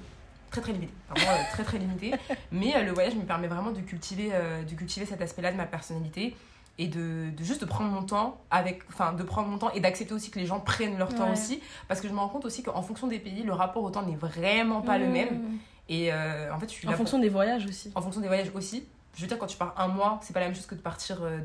[0.50, 0.94] très très limités.
[1.10, 2.14] Vraiment très très limités.
[2.52, 4.32] Mais le voyage me permet vraiment de cultiver,
[4.70, 6.36] de cultiver cet aspect-là de ma personnalité.
[6.78, 9.80] et de, de juste de prendre mon temps avec enfin de prendre mon temps et
[9.82, 11.32] d'accepter aussi que les gens prennent leur temps Ouais.
[11.34, 13.90] aussi parce que je me rends compte aussi qu'en fonction des pays le rapport au
[13.92, 15.12] temps n'est vraiment pas le Mmh.
[15.12, 15.42] même
[15.90, 17.92] et euh, en fait je suis En là fonction des voyages aussi.
[17.96, 20.40] en fonction des voyages aussi je veux dire quand tu pars un mois c'est pas
[20.40, 21.40] la même chose que de partir euh,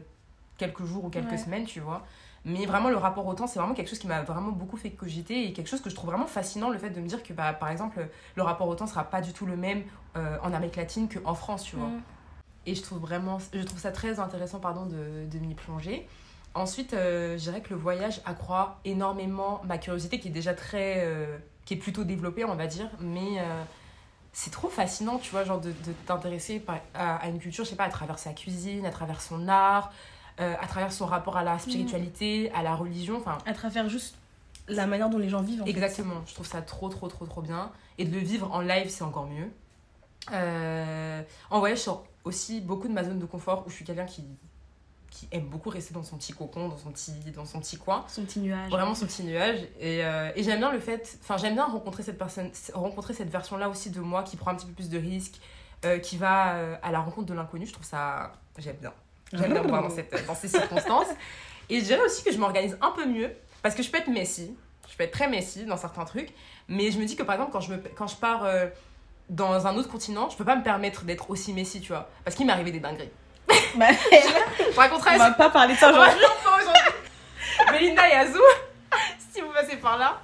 [0.58, 1.38] quelques jours ou quelques Ouais.
[1.38, 2.04] semaines tu vois
[2.44, 4.90] mais vraiment le rapport au temps c'est vraiment quelque chose qui m'a vraiment beaucoup fait
[4.90, 7.32] cogiter et quelque chose que je trouve vraiment fascinant le fait de me dire que
[7.32, 8.06] bah, par exemple
[8.36, 9.82] le rapport au temps sera pas du tout le même
[10.16, 12.02] euh, en Amérique latine qu'en France tu vois Mm.
[12.66, 16.06] et je trouve vraiment je trouve ça très intéressant pardon de, de m'y plonger
[16.54, 21.02] ensuite euh, je dirais que le voyage accroît énormément ma curiosité qui est déjà très
[21.04, 23.40] euh, qui est plutôt développée on va dire mais
[24.38, 26.62] c'est trop fascinant tu vois genre de, de t'intéresser
[26.92, 29.90] à, à une culture je sais pas à travers sa cuisine à travers son art
[30.40, 34.14] euh, à travers son rapport à la spiritualité à la religion enfin À travers juste
[34.68, 35.62] la manière dont les gens vivent.
[35.62, 35.70] en fait.
[35.70, 37.70] Exactement, je trouve ça trop trop trop trop bien.
[37.96, 39.48] Et de le vivre en live, c'est encore mieux.
[40.32, 43.84] Euh, en voyage, je sors aussi beaucoup de ma zone de confort où je suis
[43.84, 44.24] quelqu'un qui,
[45.16, 48.04] qui aime beaucoup rester dans son petit cocon, dans son petit, dans son petit coin.
[48.06, 48.68] Son petit nuage.
[48.68, 49.60] Vraiment son petit nuage.
[49.80, 53.30] Et, euh, et j'aime bien le fait, enfin j'aime bien rencontrer cette personne, rencontrer cette
[53.30, 55.40] version-là aussi de moi qui prend un petit peu plus de risques,
[55.86, 57.64] euh, qui va euh, à la rencontre de l'inconnu.
[57.64, 58.92] Je trouve ça, j'aime bien.
[59.32, 61.08] J'aime bien me voir dans, cette, dans ces circonstances.
[61.70, 63.32] Et je dirais aussi que je m'organise un peu mieux
[63.62, 64.54] parce que je peux être messy.
[64.88, 66.32] Je peux être très messy dans certains trucs.
[66.68, 68.66] Mais je me dis que par exemple, quand je, me, quand je pars euh,
[69.30, 72.08] dans un autre continent, je peux pas me permettre d'être aussi messy, tu vois.
[72.22, 73.10] Parce qu'il m'est arrivé des dingueries.
[73.76, 76.20] Bah, Je raconterai on va pas parler de ça aujourd'hui.
[77.72, 78.40] Melinda et Azou,
[79.32, 80.20] si vous passez par là,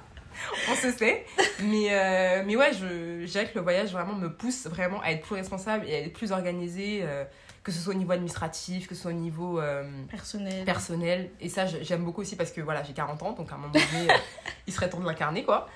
[0.69, 1.25] on se sait.
[1.59, 5.11] Mais, euh, mais ouais, je, je dirais que le voyage vraiment me pousse vraiment à
[5.11, 7.23] être plus responsable et à être plus organisée, euh,
[7.63, 10.65] que ce soit au niveau administratif, que ce soit au niveau euh, Personnel.
[10.65, 11.29] personnel.
[11.39, 13.71] Et ça, j'aime beaucoup aussi parce que voilà, j'ai 40 ans, donc à un moment
[13.73, 14.13] donné, euh,
[14.67, 15.69] il serait temps de l'incarner, quoi.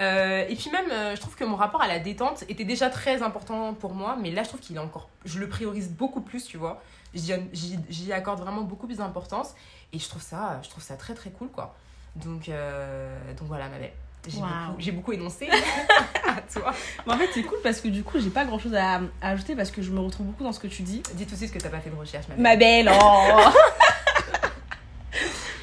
[0.00, 2.90] Euh, et puis même, euh, je trouve que mon rapport à la détente était déjà
[2.90, 5.08] très important pour moi, mais là, je trouve qu'il est encore...
[5.24, 6.82] Je le priorise beaucoup plus, tu vois.
[7.14, 9.54] J'y accorde vraiment beaucoup plus d'importance.
[9.92, 11.74] Et je trouve ça, je trouve ça très, très cool, quoi.
[12.16, 13.92] Donc, euh, donc voilà, ma belle.
[14.28, 14.92] J'ai Wow.
[14.96, 15.48] beaucoup, énoncé
[16.26, 16.74] à toi.
[17.06, 19.56] En fait, c'est cool parce que du coup, j'ai pas grand chose à, à ajouter
[19.56, 21.02] parce que je me retrouve beaucoup dans ce que tu dis.
[21.14, 22.42] Dis tout de suite que t'as pas fait de recherche, ma belle.
[22.42, 23.50] Ma belle, oh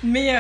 [0.04, 0.36] Mais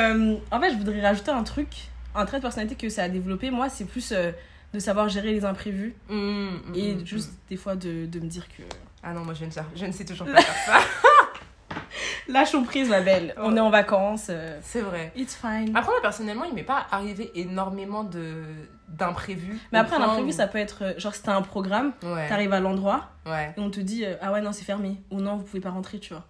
[0.52, 1.70] en fait, je voudrais rajouter un truc,
[2.18, 3.52] un trait de personnalité que ça a développé.
[3.52, 4.32] Moi, c'est plus euh,
[4.74, 8.28] de savoir gérer les imprévus Mm, mm, et mm, juste des fois de, de me
[8.28, 8.64] dire que
[9.04, 11.78] Ah non, moi, je ne sais, je ne sais toujours pas faire ça.
[12.28, 13.34] lâchons prise, ma belle.
[13.38, 14.28] On est en vacances.
[14.30, 15.12] euh, C'est vrai.
[15.16, 15.76] it's fine.
[15.76, 18.44] Après, moi, personnellement, il m'est pas arrivé énormément de
[18.90, 19.60] d'imprévus.
[19.72, 22.54] Mais après, un imprévu, ça peut être euh, genre, si t'as un programme, Ouais, t'arrives
[22.54, 23.54] à l'endroit ouais.
[23.58, 24.98] et on te dit euh, Ah ouais, non, c'est fermé.
[25.12, 26.26] Ou non, vous pouvez pas rentrer, tu vois.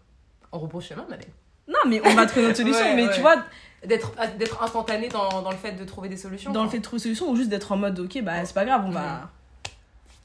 [0.51, 1.27] On rebrousse chemin, ma belle.
[1.67, 2.95] Non, mais on va trouver notre solution.
[2.95, 3.43] Mais tu vois,
[3.87, 6.51] D'être d'être instantané dans, dans le fait de trouver des solutions.
[6.51, 8.53] dans le fait de trouver une solution ou juste d'être en mode Ok, bah c'est
[8.53, 9.29] pas grave, on va.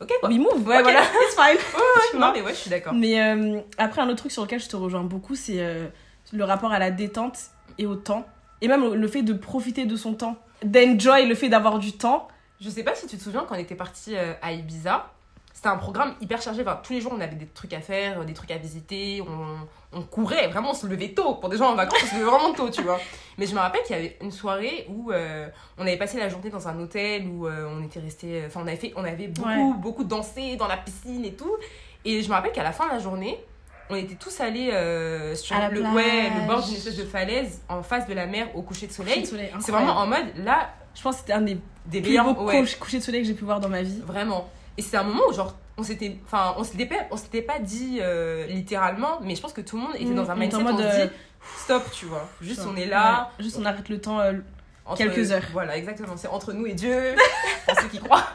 [0.01, 0.29] Ok, quoi.
[0.29, 0.66] We move.
[0.66, 1.03] Ouais, voilà.
[1.29, 2.18] It's fine.
[2.20, 2.92] Non, mais ouais, je suis d'accord.
[2.92, 5.87] Mais euh, après, un autre truc sur lequel je te rejoins beaucoup, c'est euh,
[6.33, 7.38] le rapport à la détente
[7.79, 8.27] et au temps.
[8.61, 10.37] Et même le- le fait de profiter de son temps.
[10.64, 12.27] D'enjoy le fait d'avoir du temps.
[12.61, 15.07] Je sais pas si tu te souviens quand on était parti euh, à Ibiza.
[15.62, 16.62] C'était un programme hyper chargé.
[16.62, 19.22] Enfin, tous les jours, on avait des trucs à faire, des trucs à visiter.
[19.22, 20.48] On, on courait.
[20.48, 21.37] Vraiment, on se levait tôt.
[21.37, 22.98] Pour des gens en vacances, on se levait vraiment tôt, tu vois.
[23.38, 25.46] Mais je me rappelle qu'il y avait une soirée où euh,
[25.79, 28.42] on avait passé la journée dans un hôtel où euh, on était resté.
[28.44, 29.72] Enfin, on avait, fait, on avait beaucoup, Ouais.
[29.81, 31.55] beaucoup dansé dans la piscine et tout.
[32.05, 33.38] Et je me rappelle qu'à la fin de la journée,
[33.88, 35.94] on était tous allés euh, sur le, plage.
[35.94, 38.92] ouais, le bord d'une espèce de falaise en face de la mer au coucher de
[38.92, 39.25] soleil.
[39.25, 42.35] Soleil, C'est vraiment en mode là, Je pense que c'était un des des plus meilleurs.
[42.35, 42.64] beaux ouais.
[42.81, 44.01] couchers de soleil que j'ai pu voir dans ma vie.
[44.05, 44.48] Vraiment.
[44.78, 46.16] Et c'était un moment où, genre, on s'était.
[46.24, 49.76] Enfin, on s'était pas, on s'était pas dit euh, littéralement, mais je pense que tout
[49.76, 51.12] le monde était dans un Mm, mindset où on se euh, dit
[51.58, 52.28] stop, tu vois.
[52.40, 53.30] Juste, on est là.
[53.38, 54.20] Ouais, juste on arrête le temps.
[54.20, 54.35] euh,
[54.87, 55.42] entre- quelques heures.
[55.52, 56.16] Voilà, exactement.
[56.16, 57.14] C'est entre nous et Dieu,
[57.66, 58.26] pour ceux qui croient.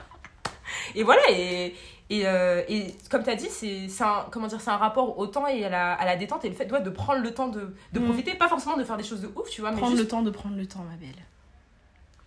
[0.95, 1.75] Et voilà, et.
[2.09, 5.19] Et, euh, et comme tu as dit, c'est c'est un, comment dire, c'est un rapport
[5.19, 7.33] au temps et à la, à la détente et le fait ouais, de prendre le
[7.33, 8.05] temps de, de Mm.
[8.05, 10.03] profiter, pas forcément de faire des choses de ouf, tu vois, mais prendre juste...
[10.03, 11.09] le temps de prendre le temps, ma belle.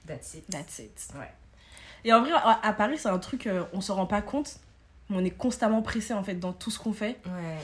[0.06, 0.44] That's it.
[0.50, 1.08] That's it.
[1.18, 1.30] Ouais.
[2.04, 2.30] Et en vrai,
[2.62, 4.56] à, Paris, c'est un truc, euh, on se rend pas compte,
[5.08, 7.18] mais on est constamment pressé en fait dans tout ce qu'on fait.
[7.26, 7.56] Ouais.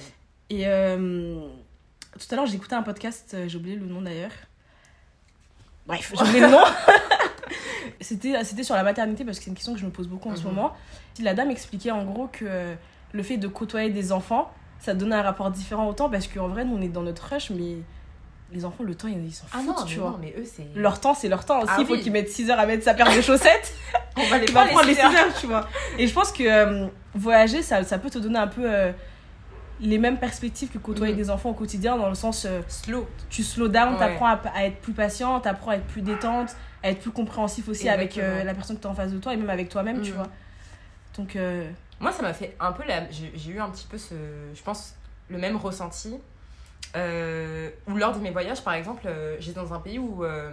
[0.50, 1.40] Et euh,
[2.18, 4.30] tout à l'heure, écouté un podcast, euh, j'ai oublié le nom d'ailleurs.
[5.86, 6.62] Bref, j'ai oublié le nom.
[8.00, 10.28] C'était c'était sur la maternité parce que c'est une question que je me pose beaucoup
[10.30, 10.48] en ce Mhm.
[10.54, 10.74] moment.
[11.22, 12.74] La dame expliquait en gros que
[13.12, 16.48] le fait de côtoyer des enfants, ça donnait un rapport différent au temps parce qu'en
[16.48, 17.76] vrai, nous on est dans notre rush, mais
[18.56, 20.10] les enfants, le temps, ils s'en Ah foutent, non, tu mais vois.
[20.10, 20.66] non, mais eux, c'est.
[20.74, 21.60] Leur temps, c'est leur temps.
[21.60, 22.00] S'il Ah faut oui.
[22.00, 23.72] qu'ils mettent 6 heures à mettre sa paire de chaussettes,
[24.16, 25.12] On va les il prendre les six 6 heures.
[25.14, 25.68] heures, tu vois.
[25.98, 28.92] Et je pense que euh, voyager, ça, ça peut te donner un peu euh,
[29.80, 31.18] les mêmes perspectives que côtoyer Mhm.
[31.18, 33.06] des enfants au quotidien, dans le sens, euh, Slow.
[33.30, 33.98] tu slow down, Ouais.
[33.98, 37.68] t'apprends à, à être plus patient, t'apprends à être plus détente, à être plus compréhensif
[37.68, 40.00] aussi avec euh, la personne que t'as en face de toi et même avec toi-même,
[40.02, 40.16] tu Mhm.
[40.16, 40.28] vois.
[41.18, 41.36] Donc,
[42.00, 43.10] Moi, ça m'a fait un peu la.
[43.10, 44.14] J'ai eu un petit peu ce.
[44.54, 44.94] Je pense,
[45.30, 46.14] le même ressenti.
[46.96, 50.50] Euh, où lors de mes voyages, par exemple, euh, j'étais dans un pays où, euh,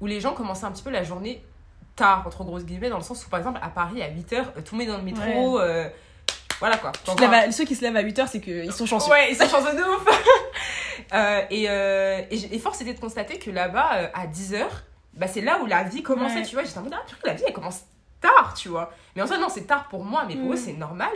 [0.00, 1.42] où les gens commençaient un petit peu la journée
[1.96, 4.76] tard, entre grosses guillemets, dans le sens où, par exemple, à Paris, à 8h, tout
[4.76, 5.58] le monde dans le métro.
[5.60, 5.88] euh,
[6.58, 6.92] voilà quoi.
[7.04, 9.10] Tu te à- Ceux qui se lèvent à 8h, c'est qu'ils sont chanceux.
[9.10, 10.06] Ouais, ils sont chanceux de ouf.
[11.12, 14.64] Euh, et, euh, et, et force était de constater que là-bas, euh, à 10h,
[15.14, 16.42] bah, c'est là où la vie commençait, Ouais.
[16.44, 16.62] tu vois.
[16.62, 17.80] J'étais en mode, ah, la vie, elle commence
[18.20, 18.92] tard, tu vois.
[19.16, 20.52] Mais en soi, non, c'est tard pour moi, mais pour Mm.
[20.52, 21.08] eux, c'est normal.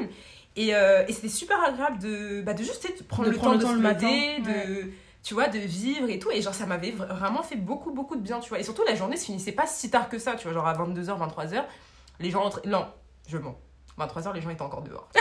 [0.56, 3.58] Et, euh, et c'était super agréable de, bah, de juste de prendre De le prendre
[3.60, 4.08] temps le de temps se le
[4.46, 4.90] matin, de,
[5.22, 6.30] tu vois, de vivre et tout.
[6.30, 8.60] Et genre, ça m'avait vra- vraiment fait beaucoup, beaucoup de bien, tu vois.
[8.60, 10.52] Et surtout, la journée se finissait pas si tard que ça, tu vois.
[10.54, 11.64] Genre à 22h, 23h,
[12.20, 12.62] les gens rentraient.
[12.66, 12.86] Non,
[13.28, 13.56] je mens.
[13.98, 15.08] 23h, les gens étaient encore dehors.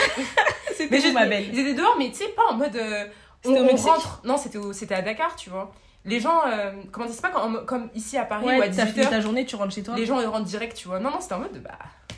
[0.77, 1.47] Tout, je- ma belle.
[1.51, 2.75] Ils étaient dehors, mais tu sais, pas en mode.
[2.75, 3.05] euh,
[3.45, 4.21] on, C'était au on rentre.
[4.23, 5.71] Non, c'était c'était à Dakar, tu vois.
[6.05, 8.69] Les gens, euh, comment dire, c'est pas comme, comme ici à Paris où à Ouais,
[8.69, 9.95] t'as fini 18h, ta journée, tu rentres chez toi.
[9.95, 10.99] les gens ils rentrent direct, tu vois.
[10.99, 11.71] Non, non, c'était en mode, bah,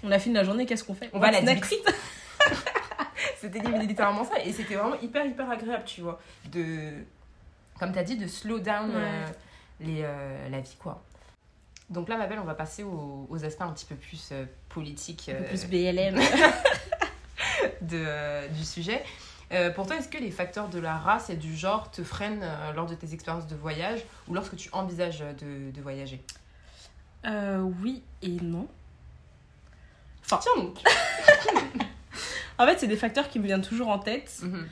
[0.03, 1.09] On a fini la journée, qu'est-ce qu'on fait?
[1.13, 1.77] On va à la Dimitri.
[3.39, 4.39] C'était littéralement ça.
[4.43, 6.19] Et c'était vraiment hyper, hyper agréable, tu vois.
[6.51, 6.91] De,
[7.79, 8.95] comme t'as dit, de slow down Ouais.
[8.97, 9.25] euh,
[9.79, 11.01] les, euh, la vie, quoi.
[11.89, 14.45] Donc là, ma belle, on va passer aux, aux aspects un petit peu plus euh,
[14.69, 16.15] politiques Un peu euh, plus BLM.
[17.81, 19.03] de, du sujet.
[19.75, 22.87] Pour toi, est-ce que les facteurs de la race et du genre te freinent lors
[22.87, 26.21] de tes expériences de voyage ou lorsque tu envisages de, de voyager?
[27.25, 28.67] Euh, oui et non.
[30.27, 30.79] Tiens donc
[32.57, 34.39] En fait, c'est des facteurs qui me viennent toujours en tête.
[34.43, 34.67] Mhm.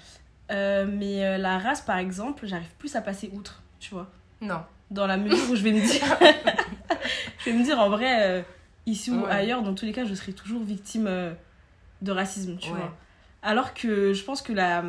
[0.52, 4.10] Euh, mais euh, la race, par exemple, j'arrive plus à passer outre, tu vois.
[4.42, 4.62] Non.
[4.92, 6.04] Dans la mesure où je vais me dire.
[7.40, 8.42] je vais me dire, en vrai, euh,
[8.86, 9.30] ici ou Ouais.
[9.32, 11.10] ailleurs, dans tous les cas, je serai toujours victime
[12.02, 12.78] de racisme, tu Ouais.
[12.78, 12.96] vois.
[13.42, 14.84] Alors que je pense que la,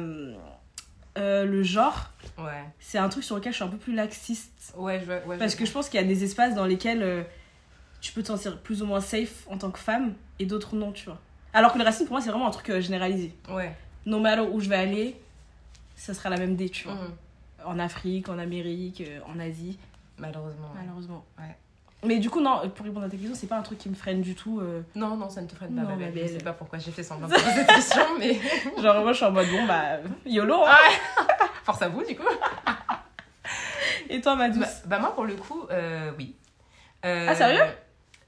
[1.16, 2.64] euh, le genre, Ouais.
[2.80, 4.74] c'est un truc sur lequel je suis un peu plus laxiste.
[4.76, 7.22] Ouais, je ouais, Parce que je pense qu'il y a des espaces dans lesquels euh,
[8.00, 10.92] tu peux te sentir plus ou moins safe en tant que femme et d'autres non,
[10.92, 11.20] tu vois.
[11.54, 13.32] Alors que le racisme, pour moi, c'est vraiment un truc euh, généralisé.
[13.48, 13.74] Ouais.
[14.06, 15.16] No matter où je vais aller,
[15.96, 16.94] ça sera la même dé, tu vois.
[16.96, 17.14] Mhm.
[17.66, 19.78] En Afrique, en Amérique, euh, en Asie,
[20.18, 20.68] Malheureusement.
[20.74, 20.80] ouais.
[20.82, 21.24] malheureusement.
[21.38, 21.56] Ouais.
[22.06, 23.94] Mais du coup, non, pour répondre à ta question, c'est pas un truc qui me
[23.94, 24.60] freine du tout.
[24.60, 24.82] euh.
[24.94, 26.12] Non, non, ça ne te freine pas, Non, ma belle.
[26.28, 28.34] Je sais pas pourquoi j'ai fait semblant de poser cette question, mais
[28.82, 30.64] Genre, moi, je suis en mode, bon, bah, YOLO.
[30.66, 30.70] hein.
[31.16, 31.24] Ah.
[31.64, 32.22] force à vous, du coup.
[34.10, 36.34] Et toi, ma douce Bah, bah, moi, pour le coup, euh, oui.
[37.06, 37.62] Euh, Ah, sérieux?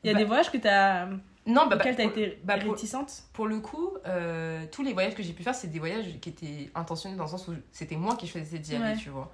[0.03, 1.07] Il y a bah- des voyages que t'as...
[1.47, 5.23] Non, bah, bah, t'as été bah, réticente Pour le coup, euh, tous les voyages que
[5.23, 8.17] j'ai pu faire, c'est des voyages qui étaient intentionnels dans le sens où c'était moi
[8.17, 8.97] qui choisissais d'y aller, Ouais.
[8.97, 9.33] tu vois.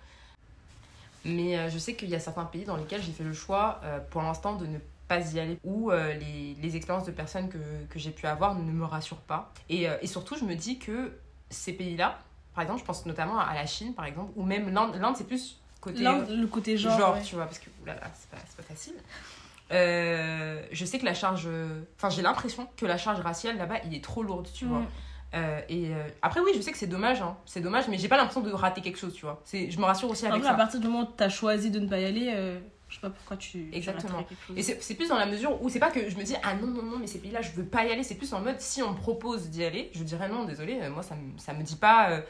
[1.24, 3.80] Mais euh, je sais qu'il y a certains pays dans lesquels j'ai fait le choix,
[3.84, 7.48] euh, pour l'instant, de ne pas y aller, où euh, les, les expériences de personnes
[7.48, 9.52] que, que j'ai pu avoir ne me rassurent pas.
[9.68, 11.12] Et, et surtout, je me dis que
[11.48, 12.18] ces pays-là,
[12.54, 15.26] par exemple, je pense notamment à la Chine, par exemple, ou même l'Inde, l'Inde c'est
[15.26, 16.98] plus côté le côté genre.
[16.98, 17.22] genre, ouais.
[17.22, 18.94] tu vois, parce que oulala, c'est pas, c'est pas facile.
[19.72, 21.48] Euh, je sais que la charge.
[21.96, 24.80] Enfin, j'ai l'impression que la charge raciale là-bas, il est trop lourde, tu vois.
[24.80, 24.88] Mm.
[25.34, 27.36] Euh, et euh, après, oui, je sais que c'est dommage, hein.
[27.46, 29.42] c'est dommage, mais j'ai pas l'impression de rater quelque chose, tu vois.
[29.50, 30.58] Je me rassure aussi avec vrai, à ça.
[30.58, 33.08] partir du moment où t'as choisi de ne pas y aller, euh, je sais pas
[33.08, 33.70] pourquoi tu.
[33.72, 34.24] Exactement.
[34.54, 36.66] Et c'est, plus dans la mesure où c'est pas que je me dis ah non,
[36.66, 38.02] non, non, mais ces pays-là, je veux pas y aller.
[38.02, 41.02] C'est plus en mode si on me propose d'y aller, je dirais non, désolé, moi
[41.02, 42.22] ça me, ça me dit pas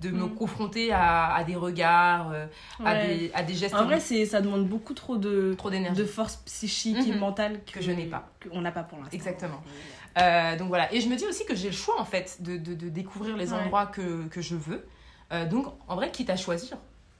[0.00, 0.34] de me Mm.
[0.34, 2.46] confronter à, à des regards, euh,
[2.84, 6.00] à, des, à des gestes En vrai, c'est, ça demande beaucoup trop de, trop d'énergie.
[6.00, 7.18] de force psychique et Mhm.
[7.18, 8.28] mentale Que je n'ai pas.
[8.42, 9.12] Qu'on n'a pas pour l'instant.
[9.14, 9.60] Exactement.
[10.18, 12.56] Euh, donc voilà, et je me dis aussi que j'ai le choix en fait de,
[12.56, 13.58] de, de découvrir les Ouais.
[13.60, 14.84] endroits que, que je veux.
[15.32, 16.76] Euh, donc en vrai, quitte à choisir,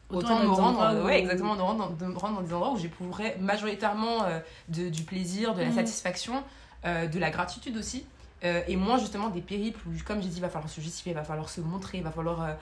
[0.08, 2.72] Autant me rendre, où- ouais, exactement, de, rendre, dans- de me rendre dans des endroits
[2.72, 5.74] où j'éprouverais majoritairement euh, de, du plaisir, de la Mhm.
[5.76, 6.42] satisfaction,
[6.84, 8.04] euh, de la gratitude aussi.
[8.42, 11.12] Euh, et moins justement des périples où, comme j'ai dit, il va falloir se justifier,
[11.12, 12.54] il va falloir se montrer, il va falloir euh,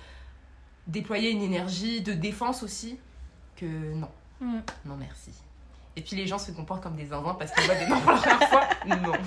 [0.88, 2.98] déployer une énergie de défense aussi.
[3.56, 4.08] Que non,
[4.40, 4.58] Mm.
[4.86, 5.30] non merci.
[5.96, 8.12] Et puis les gens se comportent comme des zinzins parce qu'ils voient des noms pour
[8.12, 8.68] la première fois.
[8.86, 9.12] Non.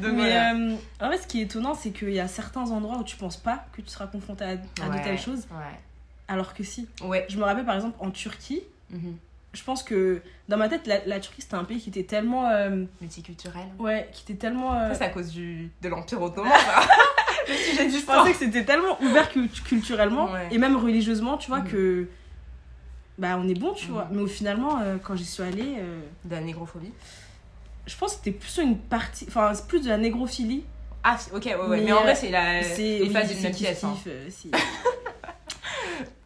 [0.00, 0.54] Donc Mais voilà.
[0.54, 3.16] euh, en fait, ce qui est étonnant, c'est qu'il y a certains endroits où tu
[3.16, 5.78] penses pas que tu seras confronté à, à de telles choses, Ouais.
[6.28, 6.88] alors que si.
[7.02, 7.26] Ouais.
[7.28, 9.16] Je me rappelle par exemple en Turquie, Mhm.
[9.52, 12.48] Je pense que dans ma tête, la, la Turquie c'était un pays qui était tellement.
[12.48, 13.66] euh, Multiculturel.
[13.78, 14.74] ouais, qui était tellement.
[14.74, 16.50] euh, Ça, c'est à cause du, de l'Empire Ottoman.
[17.48, 18.16] Le sujet du je sport.
[18.16, 20.48] pensais que c'était tellement ouvert cul- culturellement Ouais.
[20.52, 21.68] et même religieusement, tu vois, Mhm.
[21.68, 22.08] que.
[23.18, 23.92] Bah, on est bon, tu Mhm.
[23.92, 24.08] vois.
[24.10, 26.92] Mais au finalement, euh, quand j'y suis allée, euh, De la négrophobie.
[27.86, 29.26] je pense que c'était plus une partie.
[29.28, 30.64] Enfin, c'est plus de la négrophilie.
[31.04, 31.76] Ah, c'est- ok, ouais, ouais.
[31.78, 33.82] Mais, Mais, en vrai, c'est la, c'est les phases d'une c'est même pièce.
[33.84, 33.94] hein.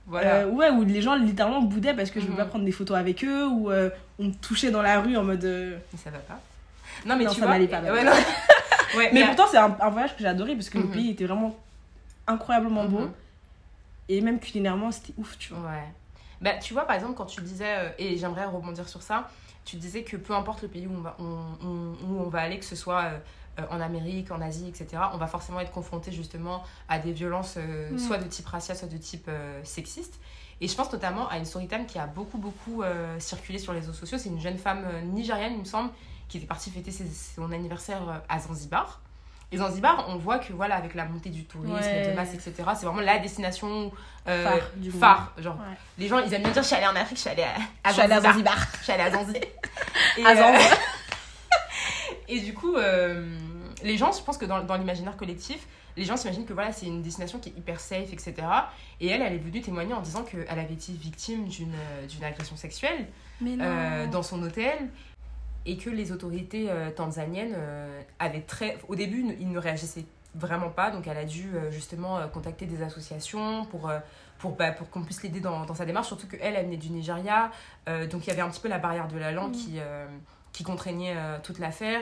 [0.06, 0.34] euh, Voilà.
[0.36, 2.32] Euh, ouais, où les gens littéralement boudaient parce que je Mhm.
[2.32, 5.16] voulais pas prendre des photos avec eux, ou euh, on me touchait dans la rue
[5.16, 5.44] en mode.
[5.44, 6.40] euh, Mais ça va pas.
[7.04, 7.54] Non, mais Non, tu ça vois.
[7.54, 8.12] n'allait pas, Ouais, là.
[8.12, 8.16] non.
[8.96, 10.90] Ouais, Mais mais- pourtant, c'est un, un voyage que j'ai adoré parce que le Mhm.
[10.92, 11.54] pays était vraiment
[12.26, 13.00] incroyablement beau.
[13.00, 13.12] Mhm.
[14.08, 15.68] Et même culinairement, c'était ouf, tu vois.
[15.70, 15.82] Ouais.
[16.40, 19.28] Bah, tu vois, par exemple, quand tu disais, et j'aimerais rebondir sur ça,
[19.64, 21.24] tu disais que peu importe le pays où on va, on,
[21.66, 23.10] on- où on va aller, que ce soit
[23.70, 27.90] en Amérique, en Asie, etc., on va forcément être confronté justement à des violences euh,
[27.92, 27.98] Mm.
[27.98, 30.18] soit de type racial, soit de type euh, sexiste.
[30.60, 33.72] Et je pense notamment à une story time qui a beaucoup, beaucoup euh, circulé sur
[33.72, 34.16] les réseaux sociaux.
[34.18, 35.90] C'est une jeune femme euh, nigériane, il me semble,
[36.28, 39.00] qui était partie fêter ses- son anniversaire euh, à Zanzibar.
[39.52, 42.08] Et Zanzibar, on voit que voilà, avec la montée du tourisme Ouais.
[42.10, 43.92] de masse, etc., c'est vraiment la destination
[44.26, 45.32] euh, Phare du phare.
[45.38, 45.76] Genre, Ouais.
[45.98, 47.54] les gens, ils aiment bien dire je suis allée en Afrique, je suis allée à,
[47.84, 48.56] à Je suis allée à Zanzibar.
[48.78, 49.40] Je suis allée à Zanzibar.
[50.18, 50.78] Et, À euh, Zanzibar.
[52.28, 53.26] et du coup, euh,
[53.82, 56.86] les gens, je pense que dans, dans l'imaginaire collectif, les gens s'imaginent que voilà, c'est
[56.86, 58.34] une destination qui est hyper safe, etc.
[59.00, 62.56] Et elle, elle est venue témoigner en disant qu'elle avait été victime d'une euh, agression
[62.56, 63.06] sexuelle
[63.62, 64.90] euh, dans son hôtel
[65.64, 68.78] et que les autorités euh, tanzaniennes euh, avaient très...
[68.88, 72.82] Au début, ne- ils ne réagissaient vraiment pas, donc elle a dû justement contacter des
[72.82, 73.90] associations pour...
[74.38, 76.90] pour, bah, pour qu'on puisse l'aider dans, dans sa démarche, surtout qu'elle, elle venait du
[76.90, 77.50] Nigeria,
[78.10, 79.56] donc il y avait un petit peu la barrière de la langue Mm.
[79.56, 79.78] qui,
[80.56, 82.00] qui contraignait euh, toute l'affaire.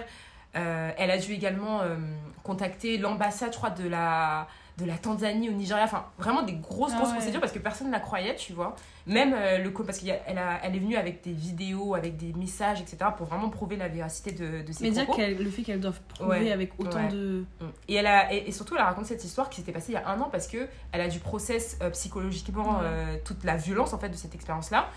[0.57, 1.97] Euh, elle a dû également euh,
[2.45, 4.47] contacter l'ambassade, je crois, de la,
[4.79, 5.83] de la Tanzanie au Nigeria.
[5.83, 7.15] Enfin, vraiment des grosses, Ah grosses ouais.
[7.17, 8.77] procédures parce que personne ne la croyait, tu vois.
[9.09, 12.99] Même euh, le parce qu'elle elle est venue avec des vidéos, avec des messages, etc.
[13.17, 15.19] pour vraiment prouver la véracité de, de ses Mais dire propos.
[15.21, 16.53] qu'elle- le fait qu'elle doive prouver Ouais.
[16.53, 17.09] avec autant Ouais.
[17.09, 17.45] de.
[17.61, 17.65] Mm.
[17.89, 19.95] Et, elle a, et, et surtout, elle a raconté cette histoire qui s'était passée il
[19.95, 23.57] y a un an parce que elle a dû process euh, psychologiquement euh, toute la
[23.57, 24.89] violence en fait de cette expérience-là.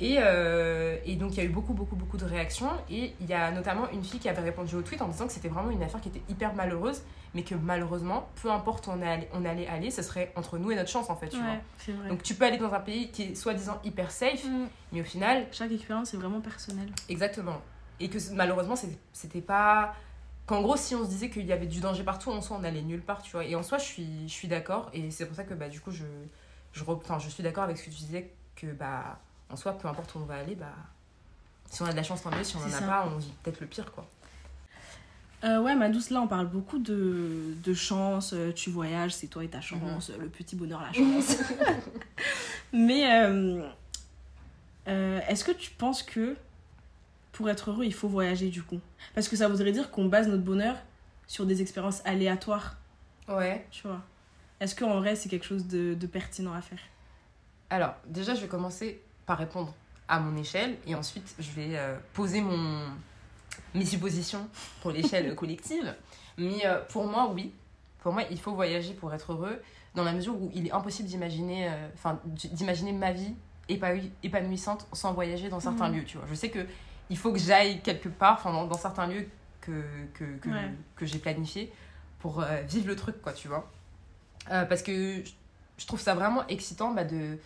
[0.00, 2.70] Et, euh, et donc, il y a eu beaucoup, beaucoup, beaucoup de réactions.
[2.90, 5.32] Et il y a notamment une fille qui avait répondu au tweet en disant que
[5.32, 7.02] c'était vraiment une affaire qui était hyper malheureuse,
[7.34, 10.72] mais que malheureusement, peu importe où on, allait, on allait aller, ce serait entre nous
[10.72, 11.28] et notre chance en fait.
[11.28, 11.46] Tu vois.
[11.52, 12.08] Ouais, c'est vrai.
[12.08, 14.66] Donc, tu peux aller dans un pays qui est soi-disant hyper safe, Mm.
[14.92, 16.90] mais au final, Chaque expérience est vraiment personnelle.
[17.08, 17.60] Exactement.
[18.00, 18.74] Et que malheureusement,
[19.12, 19.94] c'était pas.
[20.46, 22.64] Qu'en gros, si on se disait qu'il y avait du danger partout, en soi, on
[22.64, 23.44] allait nulle part, tu vois.
[23.44, 24.90] Et en soi, je suis, je suis d'accord.
[24.92, 26.02] Et c'est pour ça que, bah, du coup, je,
[26.72, 29.20] je, enfin, je suis d'accord avec ce que tu disais, que, bah,
[29.52, 30.72] en soi, peu importe où on va aller, bah,
[31.70, 32.42] si on a de la chance, tant mieux.
[32.44, 32.80] Si on en a ça.
[32.86, 34.06] pas, on vit peut-être le pire, quoi.
[35.44, 38.32] Euh, ouais, ma douce, là, on parle beaucoup de, de chance.
[38.32, 40.08] euh, Tu voyages, c'est toi et ta chance.
[40.10, 40.20] Mhm.
[40.20, 41.36] Le petit bonheur, la chance.
[42.72, 43.68] Mais euh,
[44.88, 46.36] euh, est-ce que tu penses que
[47.32, 48.80] pour être heureux, il faut voyager du coup?
[49.14, 50.76] Parce que ça voudrait dire qu'on base notre bonheur
[51.26, 52.76] sur des expériences aléatoires,
[53.28, 53.66] Ouais.
[53.70, 54.00] tu vois?
[54.60, 56.78] Est-ce qu'en vrai, c'est quelque chose de, de pertinent à faire?
[57.70, 59.74] Alors, déjà, je vais commencer par répondre
[60.08, 60.76] à mon échelle.
[60.86, 62.80] Et ensuite, je vais euh, poser mon,
[63.74, 64.48] mes suppositions
[64.80, 65.94] pour l'échelle collective.
[66.38, 67.52] Mais euh, pour moi, oui.
[68.00, 69.62] Pour moi, il faut voyager pour être heureux,
[69.94, 73.34] dans la mesure où il est impossible d'imaginer, euh, enfin, d'imaginer ma vie
[73.68, 75.96] épanoui- épanouissante sans voyager dans certains Mhm.
[75.98, 76.04] lieux.
[76.04, 76.66] Tu vois, je sais que
[77.10, 79.28] il faut que j'aille quelque part, enfin, dans, dans certains lieux
[79.60, 79.82] que
[80.14, 80.70] que, que, Ouais.
[80.96, 81.72] que j'ai planifié
[82.18, 83.70] pour vivre le truc, quoi, tu vois.
[84.48, 85.30] Parce que je,
[85.76, 87.38] je trouve ça vraiment excitant bah, de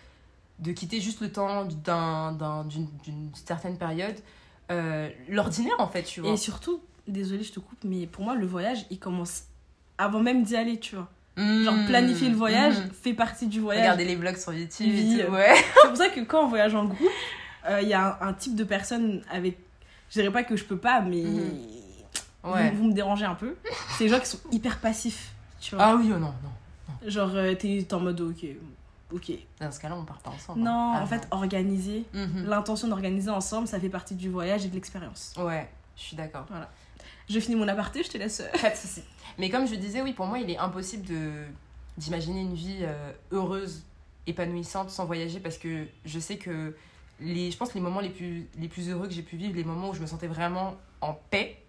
[0.59, 4.17] de quitter juste le temps d'un- d'un- d'une certaine période,
[4.71, 6.31] euh, l'ordinaire en fait, tu vois.
[6.31, 9.45] Et surtout, désolée, je te coupe, mais pour moi, le voyage, il commence
[9.99, 11.09] avant même d'y aller, tu vois.
[11.37, 12.91] Genre, Mmh, planifier le voyage mmh.
[13.03, 13.83] fait partie du voyage.
[13.85, 15.55] Regarder les vlogs sur YouTube Oui, et tout, ouais.
[15.83, 17.09] C'est pour ça que quand on voyage en groupe,
[17.69, 19.59] euh, il y a un, un type de personne avec.
[20.09, 21.23] Je dirais pas que je peux pas, mais.
[21.23, 21.73] Vous-
[22.45, 22.71] Ouais.
[22.71, 23.57] Vous, me dérangez un peu.
[23.99, 25.33] C'est les gens qui sont hyper passifs.
[25.61, 25.85] Tu vois.
[25.85, 27.09] Ah oui, oh non, non.
[27.11, 28.47] Genre, euh, t'es en mode ok.
[29.13, 29.33] Ok.
[29.61, 30.61] Dans ce cas-là, on part pas ensemble.
[30.61, 30.95] Non, hein.
[30.99, 32.05] Ah en fait, organiser.
[32.13, 32.45] Mhm.
[32.47, 35.33] L'intention d'organiser ensemble, ça fait partie du voyage et de l'expérience.
[35.39, 36.47] Ouais, je suis d'accord.
[37.29, 38.41] Je finis mon aparté, je te laisse.
[38.41, 39.03] euh, Pas de souci.
[39.39, 41.31] Mais comme je disais, oui, pour moi, il est impossible de
[41.99, 43.83] d'imaginer une vie euh, heureuse,
[44.27, 46.77] épanouissante sans voyager parce que je sais que
[47.21, 49.55] les, je pense que les moments les plus, les plus heureux que j'ai pu vivre,
[49.57, 51.63] les moments où je me sentais vraiment en paix,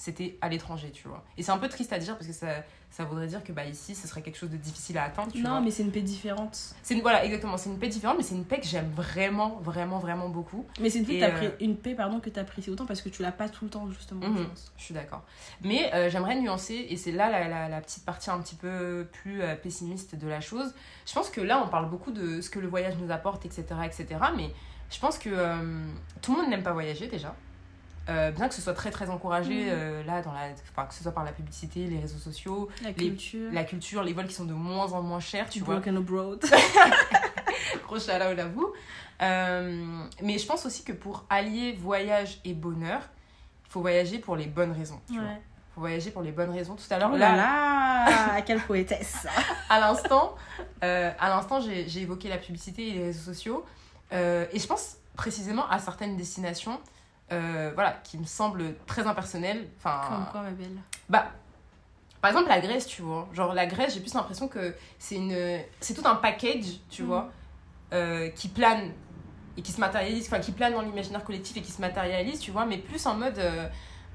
[0.00, 1.22] c'était à l'étranger, tu vois.
[1.36, 2.46] Et c'est un peu triste à dire parce que ça,
[2.90, 5.42] ça voudrait dire que bah, ici, ce serait quelque chose de difficile à atteindre, tu
[5.42, 5.60] Non, vois.
[5.60, 6.58] mais c'est une paix différente.
[6.82, 9.58] C'est une, voilà, exactement, c'est une paix différente, mais c'est une paix que j'aime vraiment,
[9.62, 10.64] vraiment, vraiment beaucoup.
[10.80, 13.30] Mais c'est une paix, euh, une paix pardon, que t'apprécies autant parce que tu l'as
[13.30, 14.26] pas tout le temps, justement.
[14.26, 14.38] Mhm.
[14.38, 14.42] je.
[14.78, 15.22] Je suis d'accord.
[15.62, 19.06] Mais euh, j'aimerais nuancer, et c'est là la, la, la petite partie un petit peu
[19.12, 20.72] plus euh, pessimiste de la chose.
[21.06, 23.64] Je pense que là, on parle beaucoup de ce que le voyage nous apporte, etc.
[23.84, 24.06] etc.
[24.34, 24.50] mais
[24.90, 25.84] je pense que euh,
[26.22, 27.36] tout le monde n'aime pas voyager déjà.
[28.08, 29.70] Euh, bien que ce soit très très encouragé Mhm.
[29.72, 32.92] euh, là dans la enfin, que ce soit par la publicité les réseaux sociaux La
[32.92, 33.52] culture.
[33.52, 36.44] la culture les vols qui sont de moins en moins chers tu vois Broken abroad.
[37.86, 38.72] gros shout out à vous
[39.22, 43.02] Euh, mais je pense aussi que pour allier voyage et bonheur
[43.66, 45.28] il faut voyager pour les bonnes raisons tu vois
[45.74, 46.74] faut voyager pour les bonnes raisons.
[46.74, 49.24] Tout à l'heure, Oh là là, là, quelle poétesse.
[49.68, 50.34] à l'instant,
[50.82, 53.64] à l'instant, j'ai évoqué la publicité et les réseaux sociaux.
[54.10, 56.80] Et je pense précisément à certaines destinations,
[57.32, 59.66] euh, voilà, qui me semblent très impersonnelles.
[59.82, 60.76] Comme Enfin, quoi, ma belle
[61.08, 61.26] bah,
[62.20, 63.28] par exemple, la Grèce, tu vois.
[63.32, 67.06] Genre, la Grèce, j'ai plus l'impression que c'est une, c'est tout un package, tu Mm.
[67.06, 67.30] vois,
[67.94, 68.90] euh, qui plane
[69.56, 72.50] et qui se matérialise, enfin, qui plane dans l'imaginaire collectif et qui se matérialise, tu
[72.50, 73.38] vois, mais plus en mode.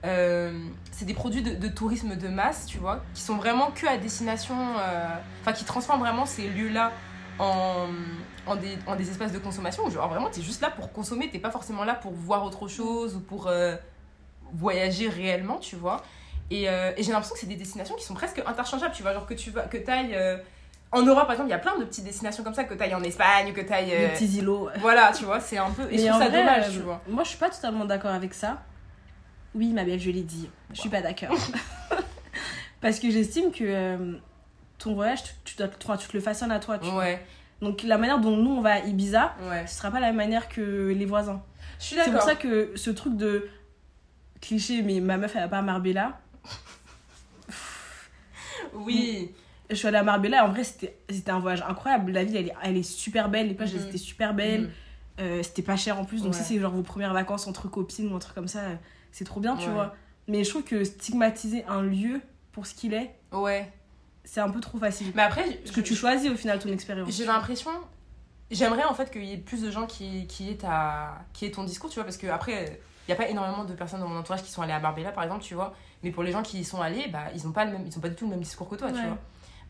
[0.03, 3.87] euh, c'est des produits de, de tourisme de masse, tu vois, qui sont vraiment que
[3.87, 4.55] à destination,
[5.41, 6.91] enfin qui transforment vraiment ces lieux-là
[7.39, 7.87] en,
[8.45, 9.89] en, des, en des espaces de consommation.
[9.89, 13.15] Genre vraiment, t'es juste là pour consommer, t'es pas forcément là pour voir autre chose
[13.15, 13.75] ou pour euh,
[14.53, 16.03] voyager réellement, tu vois.
[16.51, 19.13] Et, euh, et j'ai l'impression que c'est des destinations qui sont presque interchangeables, tu vois,
[19.13, 20.37] genre que tu vas, que t'ailles euh,
[20.91, 22.95] en Europe par exemple, il y a plein de petites destinations comme ça, que t'ailles
[22.95, 23.89] en Espagne, que t'ailles.
[23.89, 24.69] Des petits îlots.
[24.79, 25.91] Voilà, tu vois, c'est un peu.
[25.91, 27.01] Et je trouve ça vrai, dommage, tu vois.
[27.09, 28.61] Moi, je suis pas totalement d'accord avec ça.
[29.55, 30.49] Oui, ma belle, je l'ai dit.
[30.73, 31.35] Je suis pas d'accord.
[32.81, 34.19] Parce que j'estime que
[34.77, 36.77] ton voyage, tu, tu dois, tu te le façonnes à toi.
[36.79, 37.05] Tu vois.
[37.61, 39.65] Donc, la manière dont nous, on va à Ibiza, ouais.
[39.67, 41.41] ce sera pas la même manière que les voisins.
[41.79, 43.47] Je suis C'est pour ça que ce truc de
[44.41, 46.19] cliché, mais ma meuf, elle va pas à Marbella.
[48.73, 49.31] Oui.
[49.69, 52.11] Je suis allée à Marbella, en vrai, c'était un voyage incroyable.
[52.11, 53.79] La ville, elle est, elle est super belle, les plages, Mhm.
[53.81, 54.61] elles étaient super belles.
[54.63, 54.69] Mhm.
[55.21, 56.39] Euh, c'était pas cher en plus, donc Ouais.
[56.39, 58.75] si c'est genre vos premières vacances entre copines ou un truc comme ça, euh,
[59.11, 59.73] c'est trop bien, tu Ouais.
[59.73, 59.95] vois.
[60.27, 63.71] Mais je trouve que stigmatiser un lieu pour ce qu'il est, Ouais.
[64.25, 65.11] C'est un peu trop facile.
[65.15, 67.09] Mais après, Parce que tu choisis au final ton expérience.
[67.11, 67.71] j'ai l'impression.
[68.51, 71.51] J'aimerais en fait qu'il y ait plus de gens qui, qui, aient ta, qui aient
[71.51, 74.07] ton discours, tu vois, parce que après, il n'y a pas énormément de personnes dans
[74.07, 75.73] mon entourage qui sont allées à Marbella, par exemple, tu vois.
[76.03, 77.97] Mais pour les gens qui y sont allés, bah, ils n'ont pas, le même- ils
[77.97, 79.17] ont pas du tout le même discours que toi, tu vois.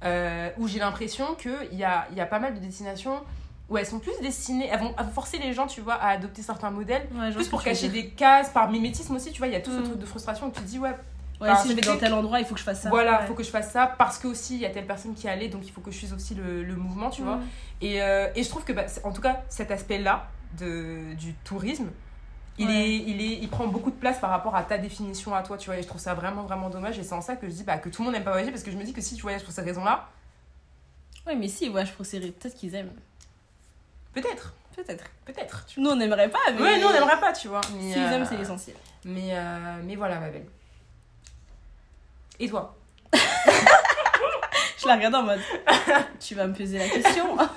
[0.03, 3.21] Euh, où j'ai l'impression qu'il y a, y a pas mal de destinations
[3.69, 6.69] où elles sont plus destinées, elles vont, forcer les gens, tu vois, à adopter certains
[6.69, 9.61] modèles, Ouais, plus pour cacher des cases, par mimétisme aussi, tu vois, il y a
[9.61, 9.83] tout ce Mm.
[9.83, 10.95] truc de frustration où tu te dis, ouais,
[11.41, 12.89] Ouais, Enfin, si je vais dans tel endroit, il faut que je fasse ça.
[12.89, 13.27] voilà, Ouais.
[13.27, 15.29] faut que je fasse ça parce que aussi il y a telle personne qui est
[15.29, 17.35] allée, donc il faut que je suive aussi le, le mouvement, tu vois.
[17.37, 17.43] Mm.
[17.81, 21.87] Et, euh, et je trouve que, bah, en tout cas, cet aspect-là du tourisme,
[22.57, 22.73] il, Ouais.
[22.73, 25.57] est, il, est, il prend beaucoup de place par rapport à ta définition à toi,
[25.57, 25.77] tu vois.
[25.77, 26.97] Et je trouve ça vraiment, vraiment dommage.
[26.97, 28.51] Et c'est en ça que je dis bah, que tout le monde n'aime pas voyager
[28.51, 30.07] parce que je me dis que si tu voyages pour ces raisons-là,
[31.27, 32.31] Ouais, mais si, ouais, je procéderai.
[32.31, 32.93] Peut-être qu'ils aiment.
[34.13, 35.05] peut-être, Peut-être.
[35.25, 35.65] peut-être.
[35.77, 36.57] Nous, on n'aimerait pas, mais.
[36.57, 36.67] vois.
[36.67, 37.61] Ouais, nous on n'aimerait pas, tu vois.
[37.63, 38.75] S'ils euh, aiment, c'est l'essentiel.
[39.03, 40.45] Mais, euh, mais voilà, ma belle.
[42.39, 42.75] Et toi
[44.77, 45.39] Je la regarde en mode.
[46.19, 47.37] tu vas me poser la question.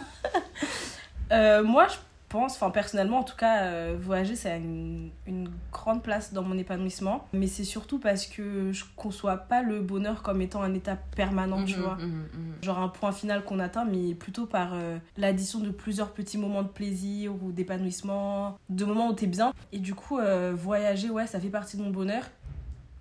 [1.30, 1.96] Euh, moi, je
[2.30, 6.40] pense, enfin personnellement en tout cas, euh, voyager, ça a une, une grande place dans
[6.42, 7.28] mon épanouissement.
[7.34, 11.62] Mais c'est surtout parce que je conçois pas le bonheur comme étant un état permanent,
[11.66, 11.96] tu Mhm, vois.
[11.96, 12.54] mhm, mhm.
[12.62, 16.62] Genre un point final qu'on atteint, mais plutôt par euh, l'addition de plusieurs petits moments
[16.62, 19.52] de plaisir ou d'épanouissement, de moments où t'es bien.
[19.72, 22.22] Et du coup, euh, voyager, ouais, ça fait partie de mon bonheur,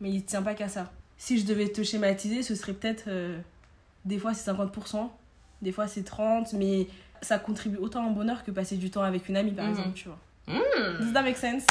[0.02, 0.92] mais il tient pas qu'à ça.
[1.18, 3.06] Si je devais te schématiser, ce serait peut-être.
[3.08, 3.40] euh,
[4.06, 5.10] des fois c'est 50%,
[5.62, 6.88] des fois c'est 30%, mais
[7.22, 9.72] ça contribue autant au bonheur que passer du temps avec une amie, par Mhm.
[9.72, 10.20] exemple, tu vois.
[10.48, 11.00] Mhm.
[11.00, 11.66] Does that make sense?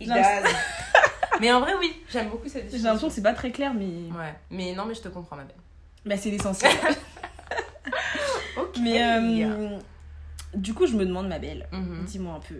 [0.00, 0.22] It Non, does.
[1.40, 4.10] mais en vrai, oui, j'aime beaucoup cette J'ai l'impression que c'est pas très clair, mais
[4.16, 5.56] Ouais, mais non, mais je te comprends, ma belle.
[6.04, 6.72] bah, c'est l'essentiel.
[8.56, 8.78] Ok.
[8.82, 9.78] mais euh,
[10.54, 12.04] du coup, je me demande, ma belle, Mhm.
[12.04, 12.56] dis-moi un peu,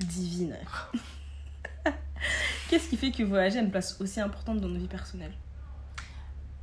[0.00, 0.56] divine.
[2.68, 5.32] Qu'est-ce qui fait que voyager a une place aussi importante dans nos vies personnelles?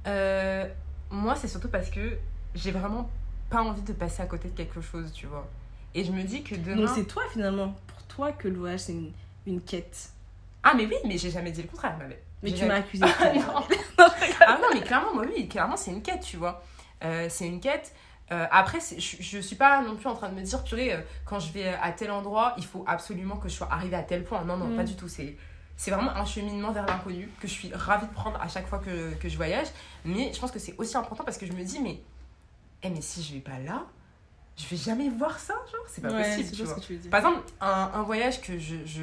[0.08, 0.68] Euh,
[1.10, 2.18] moi, c'est surtout parce que
[2.56, 3.10] j'ai vraiment
[3.50, 5.48] pas envie de passer à côté de quelque chose, tu vois.
[5.94, 6.86] Et je me dis que demain.
[6.86, 9.12] Donc c'est toi finalement, pour toi que le voyage c'est une,
[9.46, 10.10] une quête.
[10.64, 12.20] Ah, mais oui, mais j'ai jamais dit le contraire, ma belle.
[12.44, 13.66] Mais tu jamais- m'as accusé Ah, non.
[14.48, 16.64] ah non, mais clairement, moi, oui, clairement, c'est une quête, tu vois.
[17.04, 17.94] Euh, c'est une quête.
[18.32, 21.02] Euh, après, je, je suis pas non plus en train de me dire, purée, euh,
[21.26, 24.24] quand je vais à tel endroit, il faut absolument que je sois arrivée à tel
[24.24, 24.44] point.
[24.46, 24.76] Non, non, Mm.
[24.78, 25.10] pas du tout.
[25.10, 25.36] C'est,
[25.78, 28.80] c'est vraiment un cheminement vers l'inconnu que je suis ravie de prendre à chaque fois
[28.80, 29.68] que, que je voyage.
[30.06, 32.00] Mais je pense que c'est aussi important parce que je me dis, mais,
[32.84, 33.86] eh, mais si je vais pas là,
[34.58, 36.76] je vais jamais voir ça, genre, c'est pas Ouais, possible, c'est tu vois.
[36.76, 36.98] que tu.
[37.10, 39.02] Par exemple, un, un voyage que je, je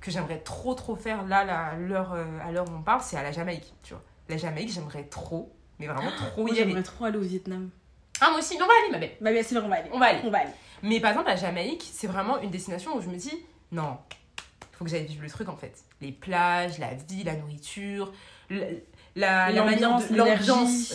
[0.00, 3.00] que j'aimerais trop trop faire là, là à l'heure euh, à l'heure où on parle,
[3.02, 4.02] c'est à la Jamaïque, tu vois.
[4.28, 6.68] La Jamaïque, j'aimerais trop, mais vraiment trop Moi y aller.
[6.70, 7.70] j'aimerais trop aller au Vietnam.
[8.20, 9.16] Ah moi aussi, mais on va aller ma belle.
[9.20, 9.90] Bah bien sûr on va aller.
[9.92, 10.20] On va aller.
[10.24, 10.50] On va aller.
[10.82, 13.32] Mais par exemple, la Jamaïque, c'est vraiment une destination où je me dis
[13.72, 13.96] non,
[14.74, 15.84] il faut que j'aille vivre le truc en fait.
[16.00, 18.12] Les plages, la vie, la nourriture,
[18.50, 18.66] la,
[19.14, 20.94] la manière L'ambiance, de l'ambiance,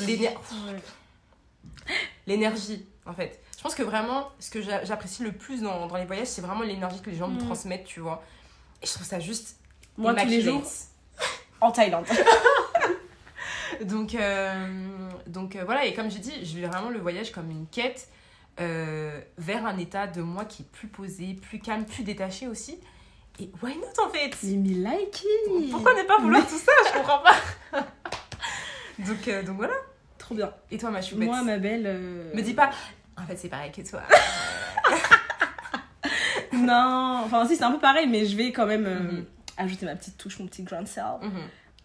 [2.28, 2.86] l'énergie.
[3.06, 3.40] en fait.
[3.58, 6.42] Je pense que vraiment, ce que j'a- j'apprécie le plus dans, dans les voyages, c'est
[6.42, 7.46] vraiment l'énergie que les gens me Mm.
[7.46, 8.24] transmettent, tu vois.
[8.82, 9.58] Et je trouve ça juste
[9.98, 10.62] Moi tous les jours
[11.62, 12.06] en Thaïlande.
[13.86, 17.50] Donc, euh, donc euh, voilà, et comme j'ai dit, je vis vraiment le voyage comme
[17.50, 18.10] une quête
[18.60, 22.78] euh, vers un état de moi qui est plus posé, plus calme, plus détaché aussi.
[23.42, 24.32] Et why not en fait?
[24.44, 25.72] Mais me like it.
[25.72, 26.72] Pourquoi ne pas vouloir tout ça?
[26.88, 27.36] Je comprends pas.
[29.00, 29.74] donc, euh, donc voilà.
[30.18, 30.52] Trop bien.
[30.72, 31.28] Et toi, ma choupette?
[31.28, 31.84] Moi ma belle.
[31.86, 32.70] euh, Me dis pas,
[33.18, 34.02] en fait, c'est pareil que toi.
[36.52, 39.26] Non, enfin si c'est un peu pareil, mais je vais quand même euh, Mhm.
[39.58, 41.04] ajouter ma petite touche, mon petit grand sel.
[41.22, 41.32] Mhm,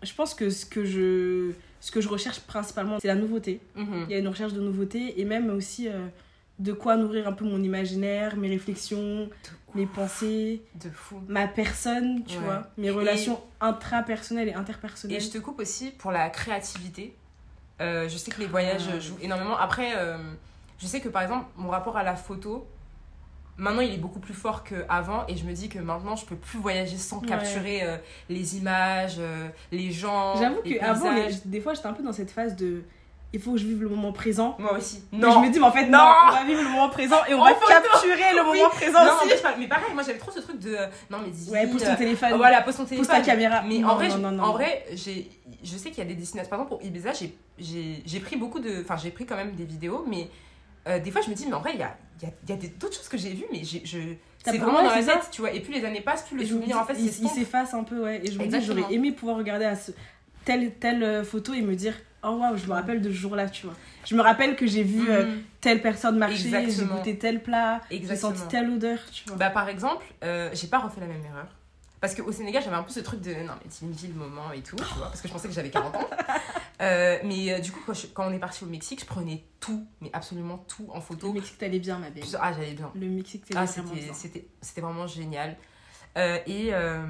[0.03, 3.61] Je pense que ce que je, ce que je recherche principalement, c'est la nouveauté.
[3.77, 4.07] mhm.
[4.09, 6.07] Il y a une recherche de nouveauté et même aussi euh,
[6.59, 9.29] de quoi nourrir un peu mon imaginaire, mes réflexions,
[9.75, 11.21] mes pensées, de fou.
[11.27, 12.45] ma personne, tu Ouais.
[12.45, 15.17] vois, mes relations intrapersonnelles et interpersonnelles.
[15.17, 17.17] Et je te coupe aussi pour la créativité.
[17.81, 19.01] Euh, je sais que les voyages Ah.
[19.01, 19.57] jouent énormément.
[19.59, 20.17] Après, euh,
[20.79, 22.69] je sais que par exemple, mon rapport à la photo,
[23.57, 25.27] maintenant il est beaucoup plus fort qu'avant.
[25.27, 27.27] Et je me dis que maintenant, je peux plus voyager sans Ouais.
[27.27, 27.97] capturer euh,
[28.29, 29.21] les images,
[29.73, 30.37] les gens.
[30.37, 31.45] J'avoue les que avant, paysages.
[31.47, 32.85] des fois, j'étais un peu dans cette phase de
[33.35, 34.55] il faut que je vive le moment présent.
[34.59, 35.03] Moi aussi.
[35.13, 36.05] Mais je me dis, mais en fait, non, Non.
[36.29, 37.67] on va vivre le moment présent et on En va photo.
[37.67, 38.59] capturer le Oui.
[38.59, 39.35] moment présent non, aussi.
[39.59, 40.75] mais, pareil, moi j'avais trop ce truc de.
[40.75, 41.51] euh, Non, mais dis.
[41.51, 43.17] Ouais, pose ton euh, téléphone, Voilà, pose ton pose téléphone.
[43.17, 43.63] ta caméra.
[43.63, 44.43] Mais Non, en vrai, non, non, non.
[44.45, 45.29] en vrai j'ai,
[45.63, 46.49] je sais qu'il y a des destinations.
[46.49, 48.81] Par exemple, pour Ibiza, j'ai, j'ai, j'ai pris beaucoup de.
[48.83, 50.29] Enfin, j'ai pris quand même des vidéos, mais
[50.87, 52.67] euh, des fois, je me dis, mais en vrai, il y a, y a, y
[52.67, 53.99] a d'autres choses que j'ai vues, mais j'ai, je.
[54.45, 55.15] C'est vraiment dans la ça.
[55.15, 55.53] tête, tu vois.
[55.53, 58.05] Et plus les années passent, plus le souvenir, dis, en fait, il, s'efface un peu,
[58.05, 58.21] ouais.
[58.23, 59.91] Et je me dis, j'aurais aimé pouvoir regarder à ce,
[60.45, 61.95] telle, telle euh, photo et me dire,
[62.25, 63.75] oh waouh, je me rappelle de ce jour-là, tu vois.
[64.05, 65.43] Je me rappelle que j'ai vu euh, Mhm.
[65.61, 69.37] telle personne marcher, j'ai goûté tel plat, j'ai senti telle odeur, tu vois.
[69.37, 71.47] Bah, par exemple, euh, j'ai pas refait la même erreur.
[72.01, 74.13] Parce qu'au Sénégal, j'avais un peu ce truc de non, mais tu me dis le
[74.15, 76.09] moment et tout, tu vois, parce que je pensais que j'avais 40 ans.
[76.81, 79.87] Euh, mais du coup, quand, je- quand on est parti au Mexique, je prenais tout,
[80.01, 81.33] mais absolument tout en Le photo.
[81.33, 82.25] Mexique, t'allais bien, ma belle.
[82.41, 82.91] Ah, j'allais bien.
[82.97, 84.13] Le Mexique, t'allais Ah, vraiment bien.
[84.13, 85.57] c'était vraiment génial.
[86.17, 87.05] Euh, et, euh,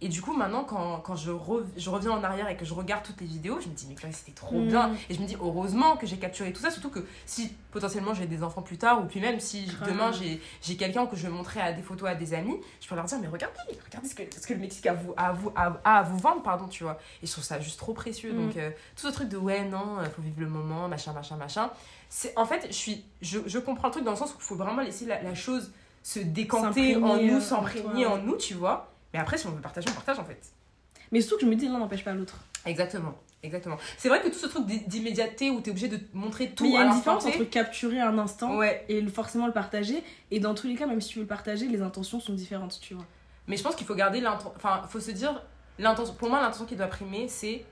[0.00, 1.30] et du coup, maintenant, quand, quand je,
[1.76, 3.94] je reviens en arrière et que je regarde toutes les vidéos, je me dis, mais
[3.94, 4.68] purée, c'était trop Mm.
[4.68, 4.92] bien.
[5.08, 8.26] Et je me dis, heureusement que j'ai capturé tout ça, surtout que si potentiellement j'ai
[8.26, 9.86] des enfants plus tard, ou puis même si Ah.
[9.86, 12.94] demain j'ai, quelqu'un que je vais montrer à des photos à des amis, je peux
[12.94, 15.32] leur dire, mais regardez, regardez ce que, ce que le Mexique a, à vous, à,
[15.32, 16.98] vous, a, a à vous vendre, pardon, tu vois.
[17.22, 18.32] Et je trouve ça juste trop précieux.
[18.32, 18.46] Mm.
[18.46, 21.70] Donc, euh, tout ce truc de, ouais, non, faut vivre le moment, machin, machin, machin.
[22.36, 24.54] En fait, je, suis, je, je comprends le truc dans le sens où il faut
[24.56, 25.72] vraiment laisser la, la chose
[26.04, 28.92] se décanter en nous, euh, s'imprégner en nous, tu vois.
[29.12, 30.40] Mais après, si on veut partager, on partage en fait.
[31.10, 32.36] Mais surtout que je me dis, l'un n'empêche pas l'autre.
[32.66, 33.14] Exactement.
[33.42, 33.76] Exactement.
[33.98, 36.70] C'est vrai que tout ce truc d'i- d'immédiateté où t'es obligé de montrer tout Mais
[36.70, 38.84] il y a une différence entre capturer un instant Ouais.
[38.88, 40.02] et forcément le partager.
[40.30, 42.78] Et dans tous les cas, même si tu veux le partager, les intentions sont différentes,
[42.80, 43.04] tu vois.
[43.46, 44.52] Mais je pense qu'il faut garder l'intention.
[44.56, 45.42] Enfin, faut se dire,
[45.78, 46.14] l'intention.
[46.14, 47.64] Pour moi, l'intention qui doit primer, c'est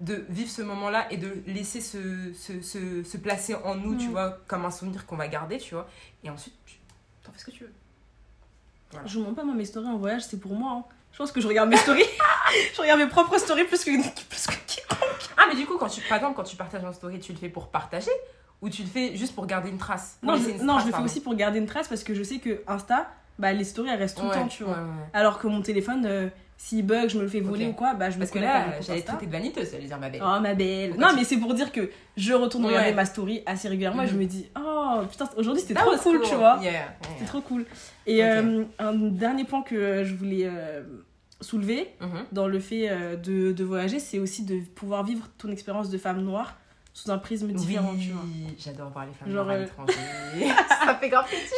[0.00, 4.08] de vivre ce moment-là et de laisser se, se, se, se placer en nous, tu
[4.08, 4.12] Mm.
[4.12, 5.86] vois, comme un souvenir qu'on va garder, tu vois.
[6.24, 6.76] Et ensuite, tu
[7.24, 7.72] t'en fais ce que tu veux.
[8.90, 9.06] Voilà.
[9.06, 10.72] Je vous montre pas moi mes stories en voyage, c'est pour moi.
[10.72, 10.84] hein.
[11.12, 12.04] Je pense que je regarde mes stories.
[12.74, 13.90] je regarde mes propres stories plus que,
[14.28, 14.52] plus que.
[15.36, 17.38] Ah, mais du coup, quand tu, par exemple, quand tu partages en story, tu le
[17.38, 18.10] fais pour partager
[18.60, 20.18] ou tu le fais juste pour garder une trace?
[20.22, 22.14] Non, je, une non, trace, je le fais aussi pour garder une trace parce que
[22.14, 24.74] je sais que Insta, bah, les stories elles restent tout Ouais, le temps, tu vois.
[24.74, 25.08] ouais, ouais.
[25.12, 26.28] Alors que mon téléphone, euh,
[26.64, 28.42] s'il bug, je me le fais voler ou quoi, bah je me Parce que à
[28.42, 30.22] mon là, j'allais traiter de vaniteuse, j'allais dire ma belle.
[30.24, 30.90] Oh ma belle.
[30.90, 32.70] Pourquoi Non, tu- mais c'est pour dire que je retourne Ouais.
[32.70, 34.20] regarder ma story assez régulièrement et je Mhm.
[34.20, 36.58] me dis, oh putain, aujourd'hui c'était trop cool, tu vois.
[36.62, 36.94] Yeah, yeah.
[37.14, 37.66] C'était trop cool.
[38.06, 40.82] Et euh, un dernier point que je voulais euh,
[41.40, 42.26] soulever Mhm.
[42.30, 45.98] dans le fait euh, de, de voyager, c'est aussi de pouvoir vivre ton expérience de
[45.98, 46.56] femme noire
[46.94, 48.22] sous un prisme différent, tu vois.
[48.24, 49.94] Oui, j'adore voir les femmes Genre, noires à l'étranger.
[50.86, 51.48] Ça fait grave plaisir.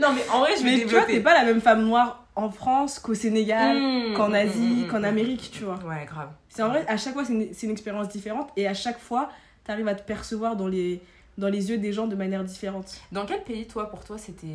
[0.00, 1.12] non, mais en vrai, je vais Mais tu vois, développer.
[1.14, 4.86] t'es pas la même femme noire en France qu'au Sénégal, Mmh, qu'en mmh, Asie, mmh,
[4.88, 5.02] qu'en.
[5.04, 5.78] Amérique, tu vois.
[5.84, 6.30] Ouais, grave.
[6.48, 7.32] C'est en vrai, à chaque fois, c'est
[7.66, 9.28] une, expérience différente et à chaque fois,
[9.64, 11.00] t'arrives à te percevoir dans les,
[11.38, 13.00] dans les yeux des gens de manière différente.
[13.10, 14.46] Dans quel pays, toi, pour toi, c'était.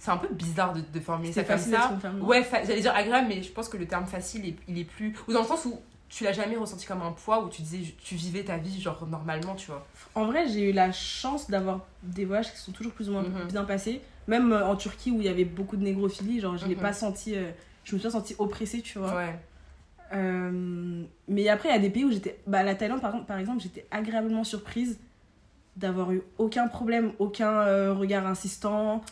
[0.00, 2.10] C'est un peu bizarre de, de formuler ça C'est comme facile ça.
[2.12, 2.28] noire.
[2.28, 5.16] Ouais, j'allais dire agréable, mais je pense que le terme facile, est- il est plus.
[5.26, 5.74] Ou dans le sens où
[6.08, 9.04] tu l'as jamais ressenti comme un poids, où tu disais, tu vivais ta vie, genre
[9.10, 9.84] normalement, tu vois.
[10.14, 13.22] En vrai, j'ai eu la chance d'avoir des voyages qui sont toujours plus ou moins
[13.24, 13.48] Mhm.
[13.48, 14.00] bien passés.
[14.28, 16.80] Même euh, en Turquie où il y avait beaucoup de négrophilie, genre je l'ai Mhm.
[16.82, 17.34] pas senti.
[17.34, 17.50] euh,
[17.84, 19.16] je me suis pas sentie oppressée, tu vois.
[19.16, 19.38] Ouais.
[20.12, 22.38] Euh, mais après, il y a des pays où j'étais.
[22.46, 24.98] Bah, la Thaïlande, par, par exemple, j'étais agréablement surprise
[25.76, 29.02] d'avoir eu aucun problème, aucun euh, regard insistant.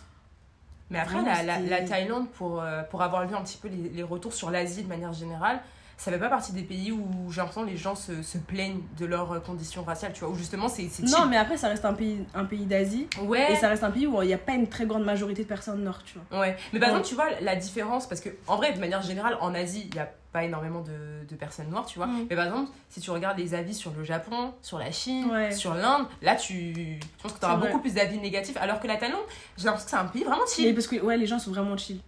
[0.90, 3.58] Mais après, Vraiment, la, la, c'était- la Thaïlande, pour, euh, pour avoir vu un petit
[3.58, 5.60] peu les, les retours sur l'Asie de manière générale,
[5.99, 8.82] ça fait pas partie des pays où j'ai l'impression que les gens se, se plaignent
[8.99, 11.84] de leurs euh, conditions raciales, tu vois, où justement c'est Non, mais après, ça reste
[11.86, 13.07] un pays, un pays d'Asie.
[13.22, 13.53] Ouais.
[13.53, 15.49] Et ça reste un pays où il n'y a pas une très grande majorité de
[15.49, 16.40] personnes nord, tu vois.
[16.40, 16.94] Ouais, mais par Ouais.
[16.97, 19.94] exemple, tu vois la différence, parce que en vrai, de manière générale, en Asie, il
[19.94, 22.09] n'y a pas énormément de, de personnes noires, tu vois.
[22.09, 22.26] Mm.
[22.28, 25.51] Mais par exemple, si tu regardes les avis sur le Japon, sur la Chine, Ouais.
[25.51, 26.74] sur l'Inde, là, tu.
[26.74, 29.20] Je pense que tu auras beaucoup plus d'avis négatifs, alors que la Thaïlande,
[29.57, 30.74] j'ai l'impression que c'est un pays vraiment Mais chill.
[30.74, 32.01] parce que ouais, les gens sont vraiment chill.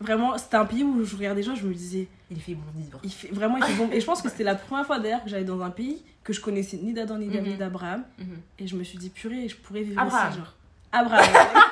[0.00, 2.62] Vraiment, c'était un pays où je regardais les gens, je me disais, Il fait bon
[2.76, 2.98] vivre.
[3.02, 3.88] il fait, vraiment, il fait bon.
[3.90, 6.32] Et je pense que c'était la première fois d'ailleurs que j'allais dans un pays que
[6.34, 7.56] je connaissais ni d'Adam ni d'Ève, Mhm.
[7.56, 8.04] d'Abraham.
[8.18, 8.38] Mhm.
[8.58, 10.28] Et je me suis dit, purée, je pourrais vivre Abraham.
[10.30, 10.54] ici, genre.
[10.92, 11.24] Abraham.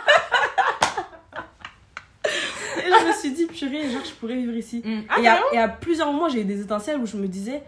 [2.78, 4.82] et je me suis dit, purée, genre, je pourrais vivre ici.
[4.84, 5.02] Mm.
[5.08, 7.28] Ah, et, à, carrément et à plusieurs moments, j'ai eu des étincelles où je me
[7.28, 7.62] disais,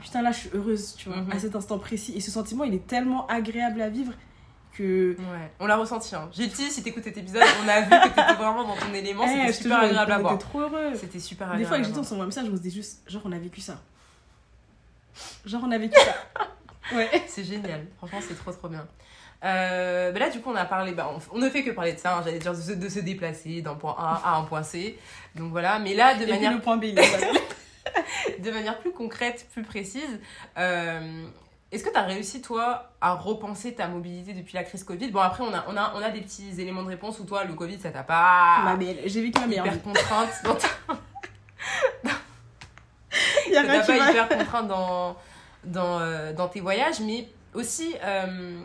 [0.00, 1.32] putain, là, je suis heureuse, tu vois, Mhm.
[1.32, 2.12] à cet instant précis.
[2.16, 4.12] Et ce sentiment, il est tellement agréable à vivre
[4.72, 5.14] que.
[5.18, 6.14] Ouais, on l'a ressenti.
[6.14, 6.28] Hein.
[6.32, 9.24] J'ai dit, si t'écoutes cet épisode, on a vu que t'étais vraiment dans ton élément,
[9.26, 10.38] Eh, c'était super agréable à voir.
[10.38, 10.92] trop heureux.
[10.94, 11.68] C'était super Des agréable.
[11.68, 13.60] fois, avec j'étais, on s'envoie un message, on se dit juste, genre, on a vécu
[13.60, 13.80] ça.
[15.44, 16.14] Genre, on a vécu ça.
[16.92, 17.08] Ouais.
[17.28, 17.86] C'est génial.
[17.98, 18.86] Franchement, c'est trop trop bien.
[19.44, 21.92] Euh, bah là, du coup, on a parlé, bah, on, on ne fait que parler
[21.92, 24.42] de ça, hein, j'allais dire de se, de se déplacer d'un point A à un
[24.42, 24.98] point C.
[25.36, 26.86] Donc voilà, mais là, de Et puis manière le point B.
[28.40, 30.20] de manière plus concrète, plus précise,
[30.58, 31.24] euh,
[31.72, 35.10] est-ce que tu as réussi, toi, à repenser ta mobilité depuis la crise Covid?
[35.10, 37.44] Bon, après, on a, on, a, on a des petits éléments de réponse où toi,
[37.44, 39.70] le Covid, ça t'a pas Ma belle, j'ai vécu ma meilleure vie.
[39.76, 40.68] hyper contrainte dans ta-
[43.54, 45.16] ça t'a pas hyper contrainte dans,
[45.64, 48.58] dans, euh, dans tes voyages, mais aussi, euh,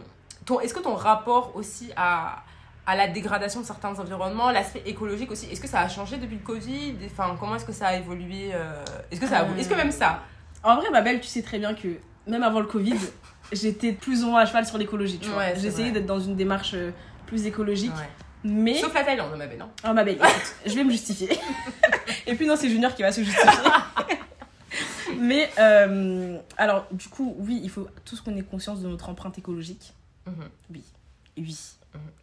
[0.62, 2.44] est-ce que ton rapport aussi à,
[2.86, 6.36] à la dégradation de certains environnements, l'aspect écologique aussi, est-ce que ça a changé depuis
[6.38, 6.96] le Covid?
[7.06, 9.76] Enfin, comment est-ce que ça a évolué euh, Est-ce que ça a, Euh, est-ce que
[9.76, 10.22] même ça?
[10.64, 11.88] En vrai, ma belle, tu sais très bien que
[12.28, 12.98] même avant le Covid,
[13.52, 15.20] j'étais plus ou moins à cheval sur l'écologie.
[15.20, 15.40] tu vois.
[15.40, 16.92] Ouais, c'est J'essayais d'être dans une démarche euh,
[17.26, 17.96] plus écologique.
[17.96, 18.10] Ouais.
[18.44, 18.76] Mais.
[18.76, 20.20] Sauf la Thaïlande, ma belle, non Oh ma belle,
[20.66, 21.30] je vais me justifier.
[22.28, 23.52] Et puis non, c'est Junior qui va se justifier.
[25.20, 29.38] Mais euh, alors, du coup, oui, il faut tous qu'on ait conscience de notre empreinte
[29.38, 29.94] écologique.
[30.28, 30.34] Mhm.
[30.72, 30.84] Oui.
[31.38, 31.58] Oui.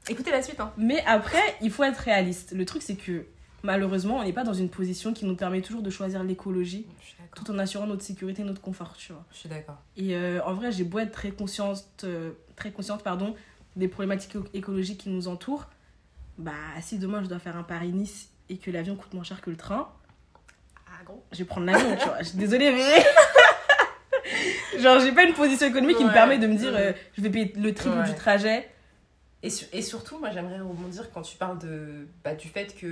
[0.08, 0.72] Écoutez la suite, hein.
[0.76, 2.52] Mais après, il faut être réaliste.
[2.52, 3.26] Le truc, c'est que
[3.62, 7.06] malheureusement, on n'est pas dans une position qui nous permet toujours de choisir l'écologie Je
[7.06, 7.13] suis d'accord.
[7.34, 9.24] Tout en assurant notre sécurité et notre confort, tu vois.
[9.32, 9.78] Je suis d'accord.
[9.96, 13.34] Et euh, en vrai, j'ai beau être très consciente, euh, très consciente pardon,
[13.76, 15.66] des problématiques éco- écologiques qui nous entourent.
[16.38, 19.50] Bah, si demain je dois faire un Paris-Nice et que l'avion coûte moins cher que
[19.50, 19.88] le train,
[20.86, 21.24] Ah, gros.
[21.32, 22.18] je vais prendre l'avion, tu vois.
[22.18, 23.04] Je suis désolée, mais.
[24.80, 27.30] Genre, j'ai pas une position économique qui me permet de me dire euh, je vais
[27.30, 28.08] payer le triple Ouais.
[28.08, 28.68] du trajet.
[29.42, 32.86] Et, su- et surtout, moi, j'aimerais rebondir quand tu parles de, bah, du fait que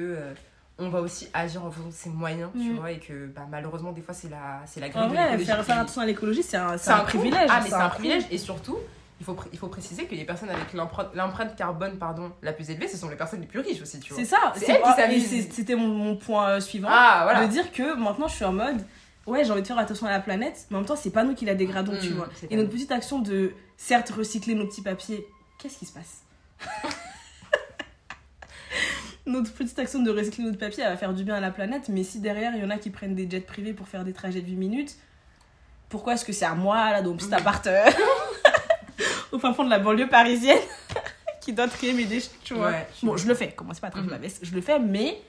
[0.78, 2.76] on va aussi agir en fonction de ses moyens, tu Mhm.
[2.78, 5.22] vois, et que bah, malheureusement, des fois, c'est la, c'est la grille En de vrai,
[5.24, 7.48] l'écologie faire, faire attention à l'écologie, c'est un, c'est privilège.
[7.50, 8.24] Ah, mais c'est un privilège.
[8.30, 8.78] Et surtout,
[9.20, 12.68] il faut, il faut préciser que les personnes avec l'empreinte l'empreinte carbone pardon, la plus
[12.70, 14.22] élevée, ce sont les personnes les plus riches aussi, tu vois.
[14.22, 14.52] C'est ça.
[14.54, 16.88] C'est c'est- elle qui et C'était mon, mon point euh, suivant.
[16.90, 17.46] Ah, voilà.
[17.46, 18.84] De dire que maintenant, je suis en mode.
[19.24, 21.22] Ouais, j'ai envie de faire attention à la planète, mais en même temps, c'est pas
[21.22, 22.28] nous qui la dégradons, tu Mm, vois.
[22.50, 25.24] Et notre petite action de, certes, recycler nos petits papiers,
[25.58, 26.22] qu'est-ce qui se passe?
[29.24, 31.88] Notre petite action de recycler notre papier, elle va faire du bien à la planète,
[31.88, 34.12] mais si derrière, il y en a qui prennent des jets privés pour faire des
[34.12, 34.96] trajets de 8 minutes,
[35.88, 37.34] pourquoi est-ce que c'est à moi, là, dans mon petit Mm.
[37.34, 37.84] appart euh,
[39.32, 40.58] au fin fond de la banlieue parisienne,
[41.40, 43.90] qui doit trier mes déchets, tu vois Ouais, Bon, je le fais, commencez pas à
[43.90, 44.10] tracher Mhm.
[44.12, 45.20] ma veste, je le fais, mais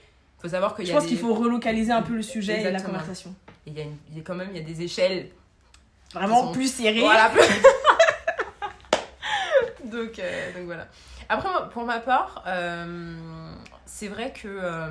[0.42, 2.60] faut savoir qu'il y je a pense des- qu'il faut relocaliser un peu le sujet
[2.62, 2.94] et la Exactement.
[2.98, 3.36] conversation.
[3.68, 5.30] Il y a, une- il y a quand même il y a des échelles.
[6.14, 7.00] Vraiment sont- plus serré.
[7.00, 7.32] Voilà.
[9.86, 10.88] donc, euh, donc voilà.
[11.30, 13.54] Après, moi, pour ma part, euh,
[13.86, 14.90] c'est vrai que euh,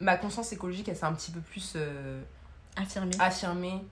[0.00, 2.20] ma conscience écologique, elle s'est un petit peu plus euh,
[2.76, 3.10] Affirmé.
[3.18, 3.84] affirmée.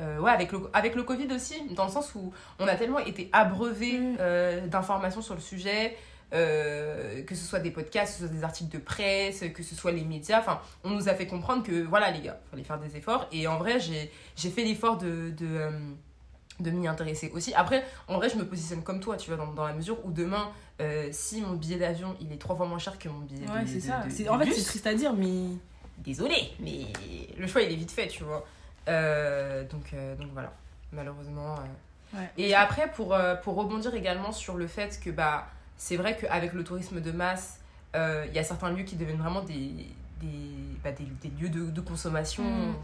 [0.00, 3.00] Euh, ouais, avec le, avec le Covid aussi, dans le sens où on a tellement
[3.00, 4.68] été abreuvé Mm.
[4.68, 5.96] d'informations sur le sujet,
[6.32, 9.74] euh, que ce soit des podcasts, que ce soit des articles de presse, que ce
[9.74, 10.38] soit les médias.
[10.38, 13.26] Enfin, on nous a fait comprendre que voilà, les gars, il fallait faire des efforts.
[13.32, 15.70] Et en vrai, j'ai j'ai fait l'effort de, de,
[16.60, 17.52] de m'y intéresser aussi.
[17.54, 20.10] Après, en vrai, je me positionne comme toi, tu vois, dans, dans la mesure où
[20.12, 20.50] demain,
[20.80, 23.62] euh, si mon billet d'avion il est trois fois moins cher que mon billet Ouais,
[23.64, 24.02] de, c'est ça.
[24.04, 25.56] de- C'est- de en fait, bus, c'est triste à dire, mais.
[25.98, 26.86] désolé, mais
[27.38, 28.46] le choix il est vite fait, tu vois.
[28.88, 30.52] Euh, donc, euh, donc voilà,
[30.92, 31.54] malheureusement.
[32.14, 32.28] Ouais.
[32.38, 35.46] Et après, pour, pour rebondir également sur le fait que bah,
[35.76, 37.60] c'est vrai qu'avec le tourisme de masse,
[37.94, 39.70] il y a certains lieux qui deviennent vraiment des,
[40.20, 40.28] des,
[40.82, 42.74] bah, des, des lieux de, de consommation Mm.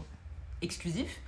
[0.61, 1.19] exclusifs.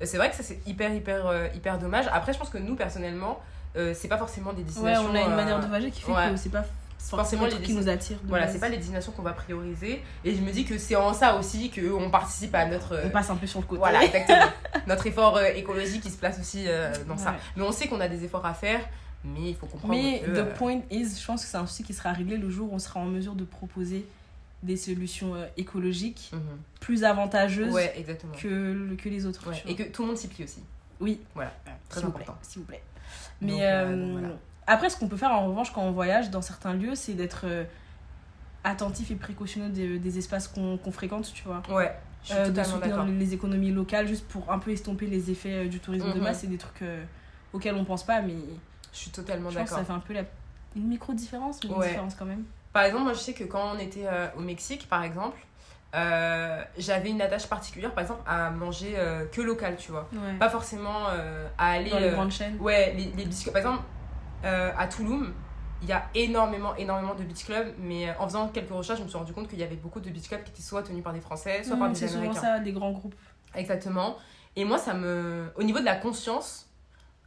[0.00, 2.06] Euh, C'est vrai que ça c'est hyper, hyper, euh, hyper dommage.
[2.12, 3.40] Après, je pense que nous, personnellement,
[3.76, 5.08] euh, c'est pas forcément des Ouais, destinations.
[5.10, 6.30] on a une euh, manière de voyager qui fait ouais.
[6.30, 6.62] que c'est pas
[6.98, 8.18] forcément forcément le les qui nous attire.
[8.24, 10.02] voilà, c'est pas les destinations qu'on va prioriser.
[10.24, 12.92] Et je me dis que c'est en ça aussi qu'on participe à notre.
[12.94, 13.78] euh, On passe un peu sur le côté.
[13.78, 14.46] voilà, exactement.
[14.86, 16.66] notre effort euh, écologique qui se place aussi
[17.06, 17.30] dans ça.
[17.30, 17.36] Ouais.
[17.56, 18.80] Mais on sait qu'on a des efforts à faire,
[19.24, 20.30] mais il faut comprendre Mais que.
[20.40, 22.74] the point is, je pense que c'est un souci qui sera réglé le jour où
[22.74, 24.04] on sera en mesure de proposer
[24.62, 26.40] des solutions euh, écologiques mhm.
[26.80, 28.04] plus avantageuses Ouais,
[28.40, 29.48] que, que les autres.
[29.48, 30.62] Ouais, Et que tout le monde s'y plie aussi.
[31.00, 31.52] Oui, Voilà,
[31.88, 32.40] très s'il vous plaît, important.
[32.42, 32.82] S'il vous plaît.
[33.40, 34.28] Mais euh, euh, voilà.
[34.66, 37.46] après, ce qu'on peut faire en revanche quand on voyage dans certains lieux, c'est d'être
[38.64, 41.62] attentif et précautionneux des, des espaces qu'on fréquente, tu vois.
[41.70, 45.30] Ouais, je suis Euh, de soutenir les économies locales juste pour un peu estomper les
[45.30, 46.22] effets du tourisme de Mhm.
[46.24, 46.40] masse.
[46.40, 47.04] C'est des trucs euh,
[47.52, 48.34] auxquels on pense pas, mais
[48.92, 49.78] Je suis totalement d'accord.
[49.78, 50.24] ça fait un peu la...
[50.74, 51.88] une micro-différence, mais une Ouais.
[51.88, 52.44] différence quand même.
[52.78, 55.36] Par exemple, moi je sais que quand on était euh, au Mexique, par exemple,
[55.96, 60.08] euh, j'avais une attache particulière, par exemple, à manger euh, que local, tu vois.
[60.12, 60.38] Ouais.
[60.38, 61.08] Pas forcément
[61.58, 61.90] à aller.
[61.90, 62.56] Dans les grandes chaînes.
[62.60, 63.52] Ouais, les, les clubs.
[63.52, 63.82] Par exemple,
[64.44, 65.34] à Touloum,
[65.82, 69.08] il y a énormément, énormément de beach clubs, mais en faisant quelques recherches, je me
[69.08, 71.12] suis rendu compte qu'il y avait beaucoup de beach clubs qui étaient soit tenus par
[71.12, 72.40] des Français, soit par des c'est souvent Américains.
[72.40, 73.16] ça, des grands groupes.
[73.56, 74.18] Exactement.
[74.54, 75.50] Et moi, ça me.
[75.56, 76.67] Au niveau de la conscience,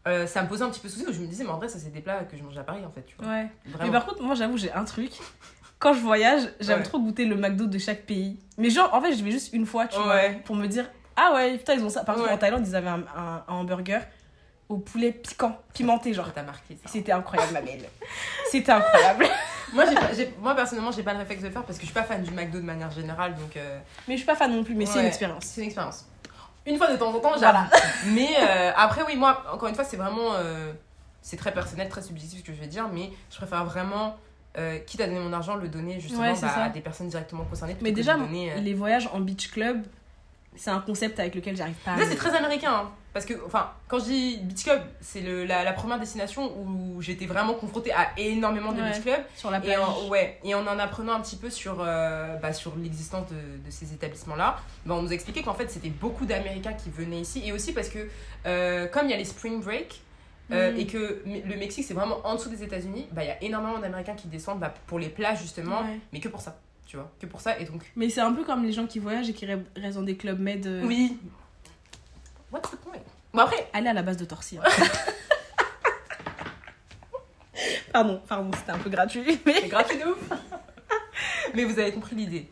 [0.08, 1.68] euh, ça me posait un petit peu souci où je me disais, mais en vrai,
[1.70, 3.28] ça, c'est des plats que je mange à Paris, en fait, tu vois.
[3.32, 3.48] Ouais.
[3.66, 3.86] Vraiment.
[3.86, 5.12] Mais par contre, moi, j'avoue, j'ai un truc.
[5.80, 6.84] Quand je voyage, j'aime Ouais.
[6.84, 8.40] trop goûter le McDo de chaque pays.
[8.58, 11.34] Mais genre, en fait, je vais juste une fois, tu vois, pour me dire Ah
[11.36, 12.04] ouais, putain, ils ont ça.
[12.04, 14.02] Par exemple, en Thaïlande, ils avaient un, un- un hamburger
[14.70, 16.26] au poulet piquant, pimenté, genre.
[16.28, 16.90] Ça t'a marqué ça.
[16.90, 17.84] C'était incroyable, ma belle.
[18.50, 19.26] C'était incroyable.
[19.74, 19.84] moi,
[20.16, 22.04] j'ai moi, personnellement, j'ai pas le réflexe de le faire parce que je suis pas
[22.04, 23.36] fan du McDo de manière générale.
[23.36, 25.44] Donc, euh, Mais je suis pas fan non plus, mais c'est une expérience.
[25.46, 26.06] c'est une expérience.
[26.66, 27.68] Une fois de temps en temps, Voilà.
[27.72, 27.86] j'avoue.
[28.16, 30.34] Mais euh, après, oui, moi, encore une fois, c'est vraiment.
[30.36, 30.72] euh,
[31.22, 34.18] c'est très personnel, très subjectif ce que je vais dire, mais je préfère vraiment.
[34.58, 37.44] euh, quitte à donner mon argent, le donner justement Ouais, bah, à des personnes directement
[37.46, 37.78] concernées.
[37.82, 39.84] Mais déjà, donner, les voyages en beach club,
[40.62, 42.06] c'est un concept avec lequel j'arrive pas à.
[42.06, 42.72] C'est très américain.
[42.72, 42.92] hein.
[43.14, 47.02] Parce que, enfin, quand je dis beach club, c'est le- la, la première destination où
[47.02, 48.92] j'étais vraiment confrontée à énormément de Ouais.
[48.92, 49.24] beach clubs.
[49.36, 49.80] sur la Et plage.
[49.80, 53.36] en, ouais, et en en apprenant un petit peu sur, euh, bah, sur l'existence de,
[53.66, 57.20] de ces établissements-là, bah, on nous a expliqué qu'en fait, c'était beaucoup d'Américains qui venaient
[57.20, 57.42] ici.
[57.44, 58.08] Et aussi parce que,
[58.46, 60.00] euh, comme il y a les spring break,
[60.52, 60.80] euh, Mhm.
[60.80, 63.80] et que le Mexique, c'est vraiment en dessous des États-Unis, bah, il y a énormément
[63.80, 66.00] d'Américains qui descendent bah, pour les plages, justement, Ouais.
[66.14, 66.56] mais que pour ça.
[66.92, 67.58] Tu vois, que pour ça.
[67.58, 69.96] Et donc, Mais c'est un peu comme les gens qui voyagent et qui re- restent
[69.96, 70.68] dans des clubs med.
[70.68, 71.18] euh, oui.
[72.52, 73.00] What's the point?
[73.34, 74.58] Bon, après, Allez à la base de Torcy.
[74.58, 74.64] hein.
[77.94, 79.40] pardon, pardon, c'était un peu gratuit.
[79.46, 79.70] Mais...
[79.70, 80.30] Gratuit de ouf.
[81.56, 82.50] Mais vous avez compris l'idée.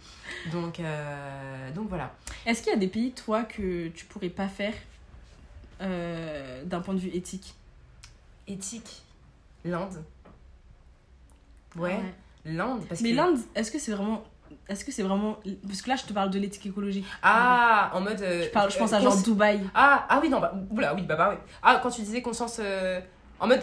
[0.53, 2.15] Donc, euh, donc voilà.
[2.45, 4.73] Est-ce qu'il y a des pays, toi, que tu pourrais pas faire
[5.81, 7.55] euh, d'un point de vue éthique?
[8.47, 9.01] Éthique.
[9.65, 10.01] L'Inde.
[11.75, 12.05] Ouais, Ah
[12.55, 12.81] l'Inde.
[12.87, 13.15] Parce Mais que...
[13.15, 14.23] l'Inde, est-ce que c'est vraiment.
[14.67, 15.37] Est-ce que c'est vraiment.
[15.67, 17.05] Parce que là, je te parle de l'éthique écologique.
[17.23, 18.21] Ah, en mode.
[18.21, 19.61] euh, Je, parle, je pense euh, à genre cons- Dubaï.
[19.73, 21.37] Ah, ah oui, non, bah, oula, oui, bah, bah oui.
[21.63, 22.57] Ah, quand tu disais conscience.
[22.59, 22.99] euh,
[23.39, 23.61] en mode.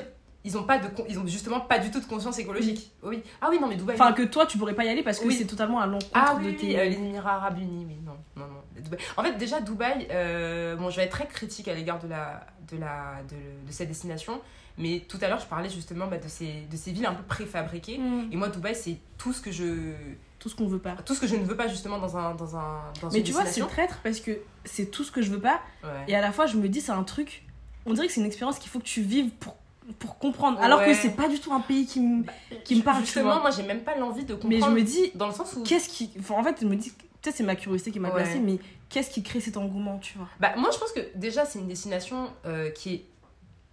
[0.49, 2.93] Ils ont, pas de, ils ont justement pas du tout de conscience écologique.
[3.03, 3.21] Oui.
[3.41, 3.97] Ah oui, non, mais Dubaï.
[3.97, 4.15] Enfin, oui.
[4.15, 5.35] que toi, tu pourrais pas y aller parce que Oui.
[5.35, 6.79] c'est totalement à l'encontre Ah de oui, tes.
[6.79, 8.81] euh, les Émirats Arabes Unis, oui, non, non, non.
[8.81, 9.01] Dubaï.
[9.17, 12.47] En fait, déjà, Dubaï, euh, bon, je vais être très critique à l'égard de, la,
[12.71, 13.35] de, la, de,
[13.67, 14.41] de cette destination,
[14.79, 17.23] mais tout à l'heure, je parlais justement bah, de, ces, de ces villes un peu
[17.23, 17.99] préfabriquées.
[17.99, 18.29] Mm.
[18.33, 19.93] Et moi, Dubaï, c'est tout ce que je,
[20.39, 20.93] Tout ce qu'on veut pas.
[21.05, 23.25] tout ce que je ne veux pas justement dans un, dans un, dans Mais une
[23.25, 24.33] tu vois, c'est traître parce que
[24.65, 25.61] c'est tout ce que je veux pas.
[25.83, 25.91] Ouais.
[26.09, 27.45] Et à la fois, je me dis, c'est un truc.
[27.87, 29.57] On dirait que c'est une expérience qu'il faut que tu vives pour,
[29.99, 30.59] pour comprendre.
[30.61, 30.95] Alors que Ouais.
[30.95, 32.25] c'est pas du tout un pays qui me,
[32.65, 34.67] qui me parle, Justement, moi, j'ai même pas l'envie de Mais comprendre.
[34.67, 35.63] je me dis, Dans le sens où.
[35.63, 36.11] qu'est-ce qui.
[36.19, 36.91] Enfin, en fait, je me dis,
[37.23, 38.23] peut-être c'est ma curiosité qui m'a Ouais.
[38.23, 38.59] placée, mais
[38.89, 40.29] qu'est-ce qui crée cet engouement, tu vois?
[40.41, 43.05] Bah, moi, je pense que déjà, c'est une destination euh, qui est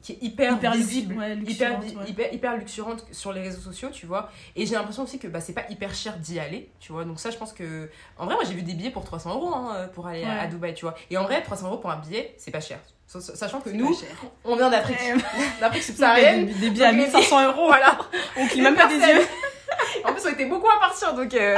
[0.04, 1.88] qui est hyper, visible, ouais, hyper, ouais.
[2.08, 4.30] hyper, hyper luxuriante sur les réseaux sociaux, tu vois.
[4.56, 7.06] Et j'ai l'impression aussi que bah, c'est pas hyper cher d'y aller, tu vois.
[7.06, 7.89] Donc ça, je pense que...
[8.20, 10.39] En vrai, moi, j'ai vu des billets pour 300 euros hein, pour aller à- Ouais.
[10.41, 10.93] à Dubaï, tu vois.
[11.10, 12.80] Et en vrai, 300 euros pour un billet, c'est pas cher.
[13.08, 13.95] Sa- Sachant que nous,
[14.43, 14.97] on vient d'Afrique.
[15.62, 16.45] D'Afrique Des, subsaharienne.
[16.47, 17.97] des billets à Donc, les 1500 euros, Voilà.
[18.38, 19.22] on cligne même pas des yeux.
[20.06, 21.34] En plus, on était beaucoup à partir, donc...
[21.34, 21.58] euh,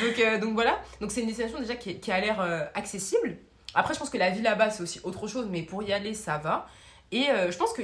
[0.00, 0.78] donc, euh, donc voilà.
[1.00, 3.36] Donc c'est une destination déjà qui, qui a l'air euh, accessible.
[3.74, 6.14] Après, je pense que la vie là-bas, c'est aussi autre chose, mais pour y aller,
[6.14, 6.66] ça va.
[7.10, 7.82] Et euh, je pense que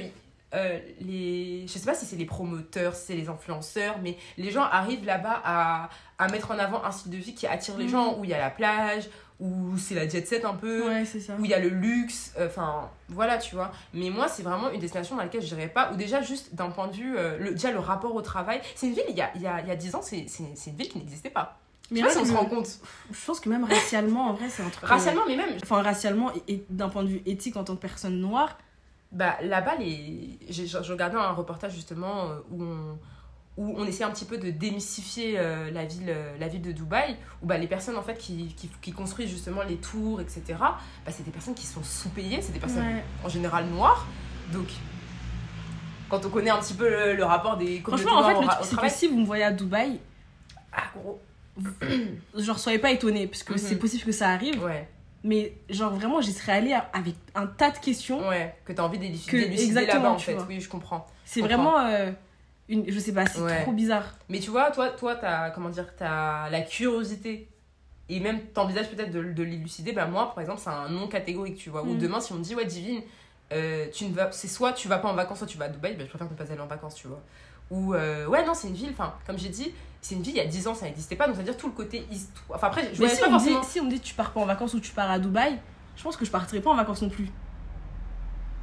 [0.55, 1.65] euh, les...
[1.67, 5.05] Je sais pas si c'est les promoteurs, si c'est les influenceurs, mais les gens arrivent
[5.05, 7.89] là-bas à, à mettre en avant un style de vie qui attire les Mhm.
[7.91, 9.07] gens, où il y a la plage,
[9.39, 11.35] où c'est la jet set un peu, Ouais, c'est ça.
[11.39, 13.71] où il y a le luxe, euh, enfin voilà, tu vois.
[13.93, 16.69] Mais moi, c'est vraiment une destination dans laquelle je n'irais pas, ou déjà juste d'un
[16.71, 18.59] point de vue, euh, le, déjà le rapport au travail.
[18.75, 20.17] C'est une ville, il y a, il y a, il y a 10 ans, c'est
[20.39, 21.57] une ville qui n'existait pas.
[21.91, 22.67] Mais si on se rend compte.
[23.11, 24.87] Je pense que même racialement, en vrai, c'est un truc.
[24.87, 28.19] Racialement, mais même, Enfin, racialement et, d'un point de vue éthique en tant que personne
[28.19, 28.57] noire.
[29.11, 30.37] bah, là-bas, les...
[30.49, 32.97] je regardais un reportage justement euh, où on,
[33.57, 36.71] où on essayait un petit peu de démystifier euh, la, ville, euh, la ville de
[36.71, 40.43] Dubaï, où bah, les personnes en fait qui, qui, qui construisent justement les tours, etc.,
[40.59, 43.03] bah, c'est des personnes qui sont sous-payées, c'est des personnes Ouais.
[43.23, 44.05] en général noires.
[44.53, 44.67] Donc,
[46.07, 48.59] quand on connaît un petit peu le, le rapport des Franchement, en fait, le truc,
[48.63, 49.99] c'est que si vous me voyez à Dubaï,
[50.71, 51.19] ah, gros.
[52.35, 53.59] genre, soyez pas étonnés, parce que Mhm.
[53.59, 54.61] c'est possible que ça arrive.
[54.63, 54.87] Ouais,
[55.23, 58.25] Mais, genre, vraiment, j'y serais allée avec un tas de questions.
[58.27, 60.33] ouais, que t'as envie d'élucider là-bas en fait.
[60.33, 60.45] vois.
[60.47, 61.05] Oui, je comprends.
[61.25, 62.11] C'est vraiment euh,
[62.69, 62.89] une.
[62.89, 63.63] Je sais pas, c'est Ouais.
[63.63, 64.05] trop bizarre.
[64.29, 67.49] Mais tu vois, toi, toi, t'as, comment dire, t'as la curiosité
[68.07, 69.91] et même t'envisages peut-être de, de l'élucider.
[69.91, 71.83] Bah moi, par exemple, c'est un non catégorique, tu vois.
[71.83, 71.97] Ou Mm.
[71.99, 73.01] demain, si on me dit, ouais, Divine,
[73.51, 75.69] euh, tu ne vas, c'est soit tu vas pas en vacances, soit tu vas à
[75.69, 77.21] Dubaï, bah, je préfère ne pas aller en vacances, tu vois.
[77.71, 80.37] Ou, euh, ouais, non, c'est une ville, enfin, comme j'ai dit, c'est une ville, il
[80.37, 82.57] y a 10 ans, ça n'existait pas, donc ça veut dire tout le côté histoire.
[82.57, 83.63] Enfin, après, je Mais si pas on, me dit, forcément.
[83.63, 85.57] si on me dit tu pars pas en vacances ou tu pars à Dubaï,
[85.97, 87.29] je pense que je partirais pas en vacances non plus.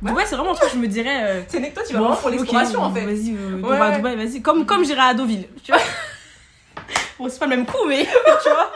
[0.03, 0.11] Ouais.
[0.11, 1.22] Dubaï, c'est vraiment un truc que je me dirais.
[1.24, 3.05] euh, C'est que toi, tu vas bon, vraiment pour l'exploration, en fait.
[3.05, 3.97] Vas-y, euh, Ouais, à ouais.
[3.97, 4.43] Dubaï, vas-y.
[4.43, 5.80] Comme, comme j'irai à Deauville, tu vois.
[7.18, 8.05] bon, c'est pas le même coup, mais
[8.43, 8.70] tu vois.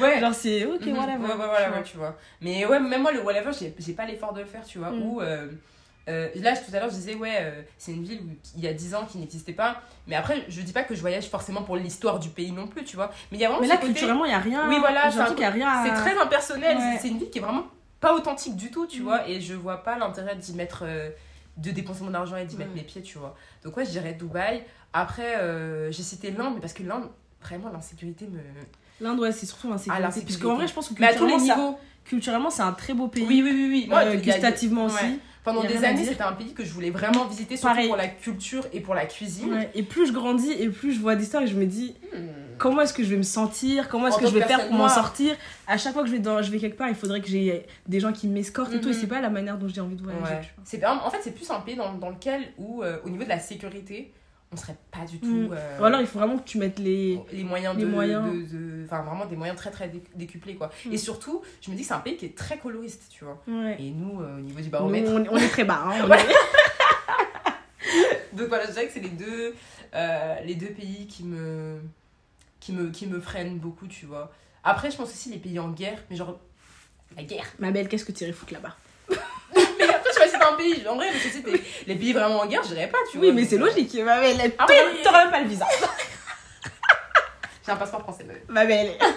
[0.00, 0.20] Ouais.
[0.20, 0.98] Genre, c'est ok, Mhm.
[0.98, 1.16] whatever.
[1.24, 2.16] Ouais, ouais, voilà, ouais, tu vois.
[2.40, 4.90] Mais ouais, même moi, le whatever, j'ai pas l'effort de le faire, tu vois.
[4.90, 5.02] Mm.
[5.02, 5.46] Ou euh,
[6.08, 8.68] euh, là, tout à l'heure, je disais, ouais, euh, c'est une ville où il y
[8.68, 9.82] a 10 ans qui n'existait pas.
[10.06, 12.84] Mais après, je dis pas que je voyage forcément pour l'histoire du pays non plus,
[12.84, 13.10] tu vois.
[13.30, 14.68] Mais il y a vraiment Mais là, culturellement, il y a rien.
[14.68, 15.84] Oui, voilà, c'est un rien.
[15.84, 16.76] C'est très impersonnel.
[16.78, 16.98] Ouais.
[17.00, 17.66] c'est- une ville qui est vraiment
[18.00, 19.04] pas authentique du tout, tu Mm.
[19.04, 19.28] vois.
[19.28, 20.82] Et je vois pas l'intérêt d'y mettre.
[20.86, 21.10] euh,
[21.56, 22.76] de dépenser mon argent et d'y mettre Ouais.
[22.76, 23.34] mes pieds, tu vois.
[23.64, 24.62] Donc, ouais, je dirais Dubaï.
[24.92, 25.34] Après,
[25.90, 27.08] j'ai cité l'Inde, mais parce que l'Inde,
[27.42, 28.38] vraiment, l'insécurité me.
[29.00, 30.02] L'Inde, ouais, c'est surtout Ah, l'insécurité.
[30.02, 30.32] l'insécurité.
[30.38, 31.78] Parce qu'en vrai, je pense que Mais à tous les culturellement, ça- niveaux.
[32.04, 33.24] culturellement, c'est un très beau pays.
[33.26, 33.88] Oui, oui, oui.
[33.90, 33.92] oui.
[33.92, 35.18] Euh, gustativement ouais.
[35.44, 37.88] Pendant des années, c'était un pays que je voulais vraiment visiter, surtout Pareil.
[37.88, 39.52] pour la culture et pour la cuisine.
[39.52, 42.18] Ouais, Et plus je grandis et plus je vois d'histoires et je me dis Hmm.
[42.58, 44.88] comment est-ce que je vais me sentir, comment est-ce que je vais faire pour m'en
[44.88, 45.36] sortir?
[45.66, 47.66] À chaque fois que je vais, dans, je vais quelque part, il faudrait que j'ai
[47.86, 48.88] des gens qui m'escortent et tout.
[48.88, 48.98] Et Mhm.
[49.00, 50.24] c'est pas la manière dont j'ai envie de voyager.
[50.74, 50.84] Ouais.
[50.84, 53.38] en fait, c'est plus un pays dans, dans lequel, où, euh, au niveau de la
[53.38, 54.12] sécurité,
[54.50, 55.26] on serait pas du tout.
[55.26, 55.50] Mm.
[55.52, 57.20] euh, Ou alors il faut vraiment que tu mettes les.
[57.32, 58.24] les moyens les de, moyens.
[58.32, 60.92] de- de- enfin vraiment des moyens très très dé- décuplés quoi Mm.
[60.92, 63.42] et surtout je me dis que c'est un pays qui est très coloriste tu vois
[63.46, 63.76] Ouais.
[63.78, 65.82] et nous euh, au niveau du Nous, baromètre on, on est très bas.
[65.84, 66.34] hein, est-
[68.36, 69.54] donc voilà je dirais que c'est les deux
[69.94, 71.80] euh, les deux pays qui me
[72.60, 74.32] qui me qui me freinent beaucoup tu vois
[74.64, 76.38] après je pense aussi les pays en guerre mais genre
[77.16, 78.76] la guerre Ma belle, qu'est-ce que tu irais foutre là-bas
[79.10, 82.40] mais après tu vois c'est un pays en vrai parce que c'était les pays vraiment
[82.40, 83.94] en guerre je dirais pas tu vois Oui, mais c'est euh, logique.
[84.04, 84.98] Ma belle, Ah t'aurais oui.
[85.04, 85.66] t'aurais même pas le visa.
[87.66, 88.92] j'ai un passeport français mais- Ma belle.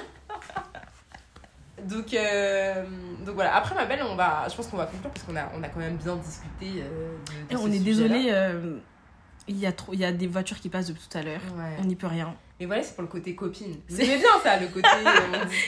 [1.84, 2.84] Donc, euh,
[3.26, 5.50] donc voilà, après ma belle, on va, je pense qu'on va conclure parce qu'on a,
[5.58, 8.28] on a quand même bien discuté euh, de, de Et ce on est désolé.
[8.30, 8.78] euh,
[9.48, 11.42] Il y, a trop, il y a des voitures qui passent depuis tout à l'heure.
[11.56, 11.78] Ouais.
[11.80, 12.36] On n'y peut rien.
[12.60, 13.80] Mais voilà, c'est pour le côté copine.
[13.90, 14.88] C'est- bien ça, le côté.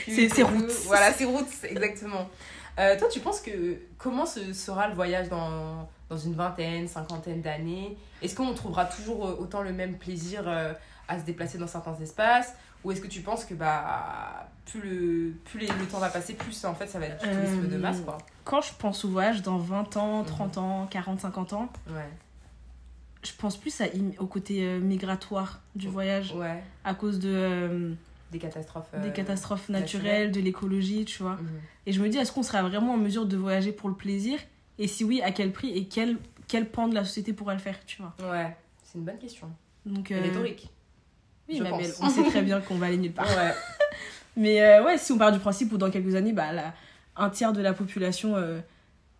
[0.28, 0.84] C'est- roots.
[0.86, 2.30] Voilà, c'est roots, exactement.
[2.78, 3.76] Euh, toi, tu penses que.
[3.98, 7.96] Comment se, sera le voyage dans, dans une vingtaine, cinquantaine d'années?
[8.22, 10.72] Est-ce qu'on trouvera toujours euh, autant le même plaisir euh,
[11.08, 12.54] à se déplacer dans certains espaces?
[12.84, 16.34] Ou est-ce que tu penses que bah, plus, le, plus les- le temps va passer,
[16.34, 18.18] plus en fait ça va être du tourisme de masse quoi?
[18.44, 20.26] Quand je pense au voyage dans 20 ans, Mhm.
[20.26, 22.10] 30 ans, 40, 50 ans, Ouais.
[23.24, 23.84] je pense plus à,
[24.18, 26.62] au côté migratoire du voyage Ouais.
[26.84, 27.94] à cause de,
[28.34, 28.88] Des catastrophes.
[28.94, 30.02] euh, des catastrophes naturelles.
[30.02, 31.36] naturelles, de l'écologie, tu vois.
[31.36, 31.60] mhm.
[31.86, 34.40] Et je me dis, est-ce qu'on sera vraiment en mesure de voyager pour le plaisir?
[34.78, 36.16] Et si oui, à quel prix Et quel,
[36.48, 38.12] quel pan de la société pourra le faire, tu vois?
[38.28, 39.48] Ouais, c'est une bonne question.
[39.86, 40.68] Donc, euh, Rhétorique.
[41.48, 41.82] oui, je ma pense.
[41.82, 43.28] belle, on sait très bien qu'on va aller nulle part.
[43.28, 43.52] Ouais.
[44.36, 46.74] Mais euh, ouais, si on part du principe où dans quelques années, bah, la-
[47.16, 48.34] un tiers de la population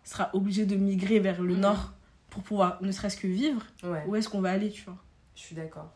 [0.03, 1.61] sera obligé de migrer vers le Mhm.
[1.61, 1.93] nord
[2.29, 4.97] pour pouvoir ne serait-ce que vivre, Ouais, où est-ce qu'on va aller, tu vois?
[5.35, 5.89] Je suis d'accord.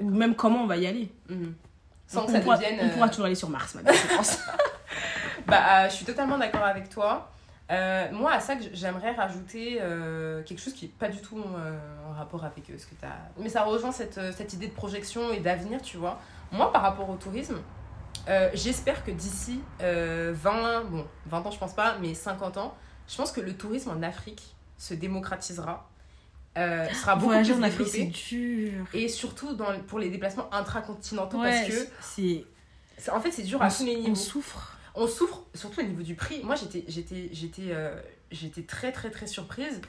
[0.00, 1.08] Ou même comment on va y aller.
[1.28, 1.54] Mhm.
[2.06, 2.78] Sans on, que ça pourra, devienne.
[2.82, 4.38] on pourra euh, toujours aller sur Mars, ma belle, je pense.
[5.46, 7.30] Bah, euh, je suis totalement d'accord avec toi.
[7.70, 11.78] Euh, moi, à ça, j'aimerais rajouter euh, quelque chose qui n'est pas du tout euh,
[12.08, 13.30] en rapport avec ce que tu as.
[13.38, 16.18] Mais ça rejoint cette, cette idée de projection et d'avenir, tu vois.
[16.52, 17.56] Moi, par rapport au tourisme,
[18.54, 22.74] j'espère que d'ici euh, 20, bon, 20 ans, je pense pas, mais 50 ans,
[23.08, 25.88] je pense que le tourisme en Afrique se démocratisera.
[26.56, 28.18] Euh, sera beaucoup Voyager plus en Afrique, c'est développé.
[28.28, 28.86] dur.
[28.94, 32.44] Et surtout dans, pour les déplacements intracontinentaux Ouais, parce que c'est
[33.10, 34.78] en fait c'est dur à tous les niveaux on souffre.
[34.94, 36.40] on souffre surtout au niveau du prix.
[36.44, 37.94] Moi, j'étais, j'étais, j'étais, euh,
[38.30, 39.80] j'étais très, très, très surprise.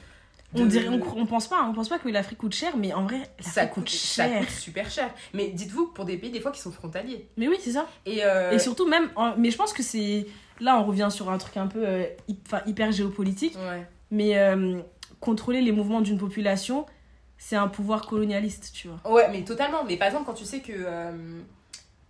[0.57, 3.03] On dirait, on, on pense pas, on pense pas que l'Afrique coûte cher, mais en
[3.03, 4.39] vrai, ça coûte, coûte ça cher.
[4.39, 5.09] coûte super cher.
[5.34, 7.28] Mais dites-vous pour des pays des fois qui sont frontaliers.
[7.36, 7.88] Mais oui, c'est ça.
[8.05, 10.26] Et, euh, Et surtout même, en- mais je pense que c'est
[10.61, 12.05] là, on revient sur un truc un peu, euh,
[12.66, 13.55] hyper géopolitique.
[13.57, 14.38] ouais, Mais
[15.26, 16.86] contrôler les mouvements d'une population,
[17.38, 19.11] c'est un pouvoir colonialiste, tu vois.
[19.11, 19.84] ouais, mais totalement.
[19.84, 21.11] Mais par exemple, quand tu sais que, euh,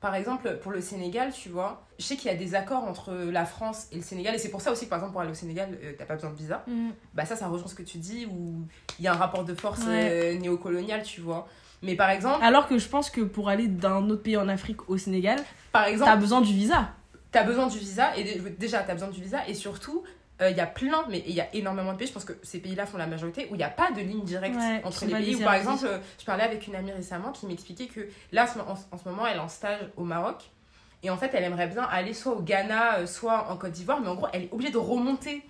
[0.01, 3.11] par exemple, pour le Sénégal, tu vois, je sais qu'il y a des accords entre
[3.31, 4.35] la France et le Sénégal.
[4.35, 6.15] Et c'est pour ça aussi que, par exemple, pour aller au Sénégal, euh, t'as pas
[6.15, 6.63] besoin de visa.
[7.15, 8.61] Bah ça, ça rejoint ce que tu dis où
[8.99, 10.09] il y a un rapport de force Ouais.
[10.11, 11.47] euh, néocolonial, tu vois.
[11.81, 14.89] Mais par exemple, Alors que je pense que pour aller d'un autre pays en Afrique
[14.89, 15.39] au Sénégal,
[15.71, 16.89] par exemple, t'as besoin du visa.
[17.31, 20.03] T'as besoin du visa, et dé- déjà, t'as besoin du visa, et surtout,
[20.41, 22.33] euh, il y a plein, mais il y a énormément de pays, je pense que
[22.43, 25.05] ces pays-là font la majorité, où il n'y a pas de ligne directe Ouais, entre
[25.05, 25.35] les pays.
[25.35, 28.47] Où, par exemple, euh, je parlais avec une amie récemment qui m'expliquait que là, en
[28.47, 30.43] ce- en, en ce moment, elle est en stage au Maroc,
[31.03, 33.99] et en fait, elle aimerait bien aller soit au Ghana, euh, soit en Côte d'Ivoire,
[34.01, 35.41] mais en gros, elle est obligée de remonter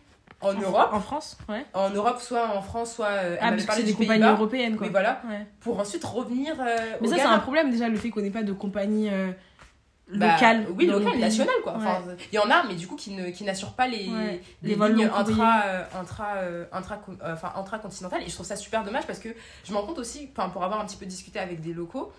[0.41, 1.65] en Europe, En France, ouais.
[1.73, 3.07] en Europe, soit en France, soit.
[3.07, 4.85] euh, Ah, parce que c'est des compagnies européennes, quoi.
[4.85, 5.47] Oui, voilà, Ouais.
[5.61, 8.43] pour ensuite revenir Mais au ça, c'est un problème déjà, le fait qu'on n'ait pas
[8.43, 9.09] de compagnie
[10.07, 10.67] Bah, locale.
[10.77, 11.19] oui, pays.
[11.19, 11.73] nationale, quoi.
[11.77, 14.41] Enfin, il y en a, mais du coup, qui, ne, qui n'assurent pas les, Ouais.
[14.61, 18.21] les, Les vols lignes intra, euh, intra, euh, intra, euh, enfin, intracontinentales.
[18.21, 19.29] Et je trouve ça super dommage parce que
[19.63, 22.11] je me rends compte aussi, enfin, pour avoir un petit peu discuté avec des locaux,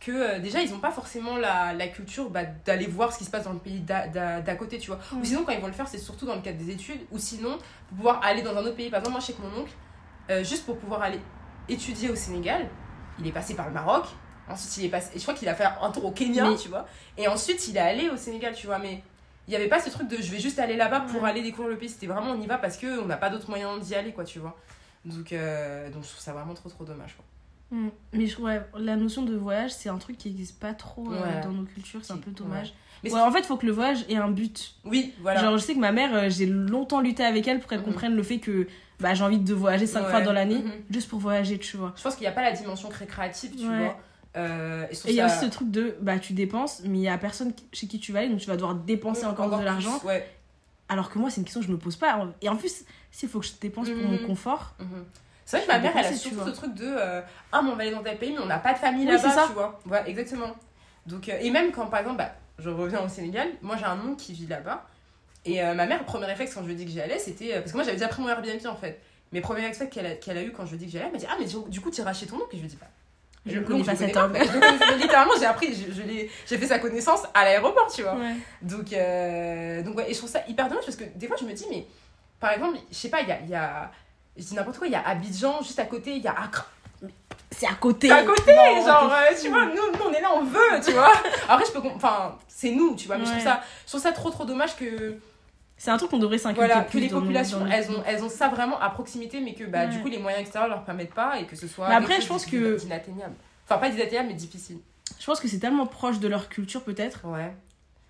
[0.00, 3.24] que euh, déjà, ils n'ont pas forcément la, la culture bah, d'aller voir ce qui
[3.24, 4.98] se passe dans le pays d'à, côté, tu vois.
[5.12, 7.18] Ou sinon, quand ils vont le faire, c'est surtout dans le cadre des études, ou
[7.18, 8.88] sinon, pour pouvoir aller dans un autre pays.
[8.88, 9.72] Par exemple, moi, je sais que mon oncle,
[10.30, 11.20] euh, juste pour pouvoir aller
[11.68, 12.68] étudier au Sénégal,
[13.18, 14.04] il est passé par le Maroc.
[14.48, 15.10] Ensuite, il est passé.
[15.16, 16.86] Je crois qu'il a fait un tour au Kenya, Mais- tu vois.
[17.16, 18.78] Et ensuite, il est allé au Sénégal, tu vois.
[18.78, 19.02] Mais
[19.46, 21.30] il n'y avait pas ce truc de je vais juste aller là-bas pour Ouais.
[21.30, 21.88] aller découvrir le pays.
[21.88, 24.38] C'était vraiment on y va parce qu'on n'a pas d'autre moyen d'y aller, quoi, tu
[24.38, 24.56] vois.
[25.04, 27.24] Donc, euh, donc, je trouve ça vraiment trop, trop dommage, quoi.
[27.78, 27.88] Mm.
[28.12, 31.22] Mais je- ouais, la notion de voyage, c'est un truc qui n'existe pas trop euh,
[31.22, 31.40] Ouais.
[31.42, 32.74] dans nos cultures, c'est un peu dommage.
[33.02, 34.74] Mais Ouais, en fait, il faut que le voyage ait un but.
[34.84, 35.40] Oui, voilà.
[35.42, 37.84] Genre, je sais que ma mère, euh, j'ai longtemps lutté avec elle pour qu'elle Mhm.
[37.86, 38.66] comprenne le fait que
[39.00, 40.10] bah, j'ai envie de voyager cinq Ouais.
[40.10, 40.72] fois dans l'année, Mhm.
[40.90, 41.92] juste pour voyager, tu vois.
[41.96, 43.78] Je pense qu'il n'y a pas la dimension récréative, tu Ouais.
[43.78, 43.98] vois.
[44.36, 47.02] Euh, et il y a ça- aussi ce truc de bah tu dépenses, mais il
[47.02, 49.64] y a personne chez qui tu vas aller, donc tu vas devoir dépenser encore, de
[49.64, 50.00] l'argent.
[50.04, 50.28] Ouais.
[50.88, 52.26] Alors que moi, c'est une question que je me pose pas.
[52.42, 54.26] Et en plus, s'il faut que je dépense pour mon Mhm.
[54.26, 55.04] confort, Mhm.
[55.46, 56.46] C'est vrai que ma mère, elle a vois.
[56.46, 57.20] ce truc de euh,
[57.52, 59.12] Ah, mais on va aller dans tel pays, mais on n'a pas de famille Oui,
[59.12, 59.78] là-bas, tu vois.
[59.86, 60.50] Ouais, exactement.
[61.06, 63.98] Donc, euh, et même quand, par exemple, bah, je reviens au Sénégal, moi j'ai un
[64.00, 64.86] oncle qui vit là-bas.
[65.44, 67.52] Et ma mère, le premier réflexe quand je lui ai dit que j'y allais, c'était.
[67.60, 69.00] parce que moi j'avais déjà pris mon Airbnb en fait.
[69.32, 70.90] Mais le premier réflexe qu'elle a, qu'elle a eu quand je lui ai dit que
[70.92, 72.46] j'y allais, elle m'a dit Ah, mais du, du coup, tu iras chez ton oncle?
[72.52, 72.86] Et je lui ai dit Bah.
[73.46, 74.32] Je connais je le cet homme.
[74.98, 78.14] littéralement, j'ai appris, je, je l'ai- j'ai fait sa connaissance à l'aéroport, tu vois.
[78.16, 78.34] Ouais.
[78.62, 81.44] Donc, euh, donc ouais, et je trouve ça hyper dommage parce que des fois je
[81.44, 81.86] me dis, mais
[82.40, 83.90] par exemple, je sais pas, il y a, y a.
[84.36, 86.66] Je dis n'importe quoi, il y a Abidjan juste à côté, il y a Accra.
[87.50, 88.08] C'est à côté.
[88.08, 90.80] C'est à côté, Non, genre, euh, tu vois, nous, nous, on est là, on veut,
[90.84, 91.12] tu vois.
[91.48, 91.86] Après, je peux.
[91.94, 94.74] Enfin, c'est nous, tu vois, mais je, trouve ça, je trouve ça trop, trop dommage
[94.76, 95.16] que,
[95.76, 98.48] C'est un truc qu'on devrait s'inquiéter voilà, que les populations, elles, ont, elles ont ça
[98.48, 101.46] vraiment à proximité, mais que bah, du coup, les moyens extérieurs leur permettent pas et
[101.46, 101.88] que ce soit.
[101.88, 103.34] Mais après, je pense que- d'inatteignable.
[103.68, 104.78] Enfin, pas d'inatteignable, mais difficile.
[105.18, 107.52] Je pense que c'est tellement proche de leur culture, peut-être, Ouais,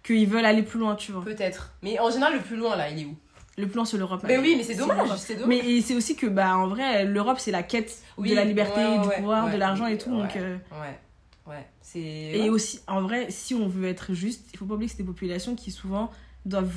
[0.02, 1.24] qu'ils veulent aller plus loin, tu vois.
[1.24, 1.72] peut-être.
[1.82, 3.16] Mais en général, le plus loin, là, il est où?
[3.56, 4.20] Le plus loin, c'est l'Europe.
[4.24, 5.60] Mais ma oui, mais c'est dommage, c'est dommage.
[5.64, 8.80] Mais c'est aussi que, bah, en vrai, l'Europe, c'est la quête Oui, de la liberté,
[8.84, 10.10] ouais, du ouais, pouvoir, de l'argent et tout.
[10.10, 11.66] ouais, Donc, euh, Ouais, ouais.
[11.80, 12.00] C'est.
[12.00, 15.02] Et aussi, en vrai, si on veut être juste, il faut pas oublier que c'est
[15.02, 16.10] des populations qui souvent
[16.44, 16.74] doivent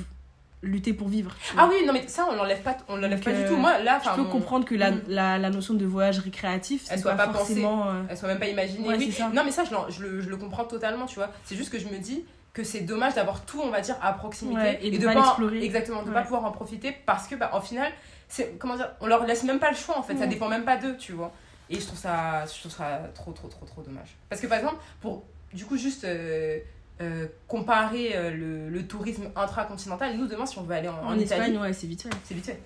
[0.63, 1.31] lutter pour vivre.
[1.57, 3.55] Ah oui, non, mais ça, on l'enlève pas, on l'enlève pas du euh, tout.
[3.57, 6.99] Moi, là, Je peux mon- comprendre que la, la, la notion de voyage récréatif, Elle
[6.99, 7.61] soit pas, pas pensée.
[7.61, 7.89] forcément.
[7.89, 8.87] euh, Elle soit même pas imaginée.
[8.87, 9.11] Ouais, oui.
[9.11, 9.29] ça.
[9.29, 11.29] Non, mais ça, je, je le, je le comprends totalement, tu vois.
[11.45, 14.13] C'est juste que je me dis que c'est dommage d'avoir tout, on va dire, à
[14.13, 14.59] proximité.
[14.59, 15.63] Ouais, et de pas l'explorer.
[15.63, 16.13] Exactement, de Ouais.
[16.15, 17.91] pas pouvoir en profiter parce que, bah, en final,
[18.27, 20.17] c'est, comment dire, on leur laisse même pas le choix, en fait.
[20.17, 20.29] Ça Mm.
[20.29, 21.31] dépend même pas d'eux, tu vois.
[21.69, 24.15] Et je trouve ça, je trouve ça trop, trop, trop, trop dommage.
[24.29, 26.03] Parce que, par exemple, pour, du coup, juste.
[26.03, 26.57] euh,
[27.01, 31.07] euh, comparer euh, le, le tourisme intracontinental, nous demain si on veut aller en, En,
[31.09, 32.09] en Italie, Espagne, ouais, c'est vite fait.
[32.23, 32.59] c'est vite fait.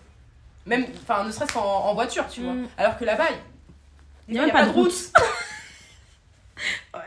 [0.66, 2.54] Même, enfin, ne serait-ce qu'en en voiture, tu vois.
[2.54, 2.68] Mm.
[2.78, 3.26] Alors que là-bas,
[4.28, 4.94] il Il y a pas de route.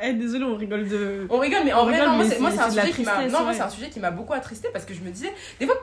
[0.02, 1.26] Eh, désolé, on rigole de.
[1.30, 2.70] On rigole, mais en On vrai, rigole, non, moi, mais c'est, moi, c'est- c'est un
[2.70, 5.10] sujet qui m'a, moi, c'est un sujet qui m'a beaucoup attristé parce que je me
[5.10, 5.76] disais, des fois,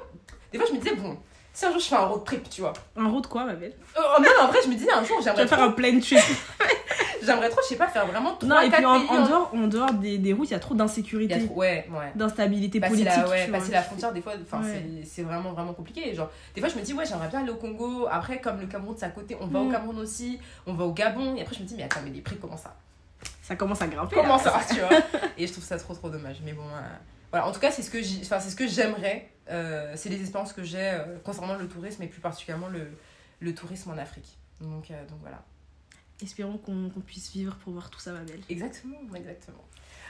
[0.52, 1.18] des fois, je me disais, bon,
[1.54, 2.74] si un jour je fais un road trip, tu vois.
[2.96, 5.18] Un route quoi, ma belle Euh, non, mais en vrai, je me disais, un jour,
[5.18, 6.18] Tu j'aimerais faire trop, un plein trip.
[7.24, 9.10] j'aimerais trop, je sais pas, faire vraiment 3 non, et puis en, pays.
[9.10, 12.12] en dehors, en dehors des, des routes, il y a trop d'insécurité, trop- ouais, ouais.
[12.16, 13.14] d'instabilité Passer politique.
[13.18, 14.84] la, ouais, passer la frontière, des fois, Ouais.
[15.06, 16.14] c'est, vraiment, vraiment compliqué.
[16.16, 18.08] Genre, des fois, je me dis, ouais, j'aimerais bien aller au Congo.
[18.10, 19.72] Après, comme le Cameroun, c'est à côté, on va au Mm.
[19.72, 21.36] Cameroun aussi, on va au Gabon.
[21.36, 22.74] Et après, je me dis, mais attends, mais les prix, comment ça
[23.42, 24.16] Ça commence à grimper.
[24.16, 24.44] Comment là.
[24.44, 24.90] ça, tu vois
[25.38, 26.38] Et je trouve ça trop trop dommage.
[26.44, 26.82] Mais bon, euh,
[27.32, 27.48] voilà.
[27.48, 29.30] En tout cas, c'est ce que c'est ce que j'aimerais.
[29.50, 32.88] Euh, c'est les expériences que j'ai euh, concernant le tourisme et plus particulièrement le,
[33.40, 34.38] le tourisme en Afrique.
[34.62, 35.44] Donc, euh, donc voilà.
[36.22, 38.40] Espérons qu'on puisse vivre pour voir tout ça, ma belle.
[38.50, 39.64] Exactement, exactement.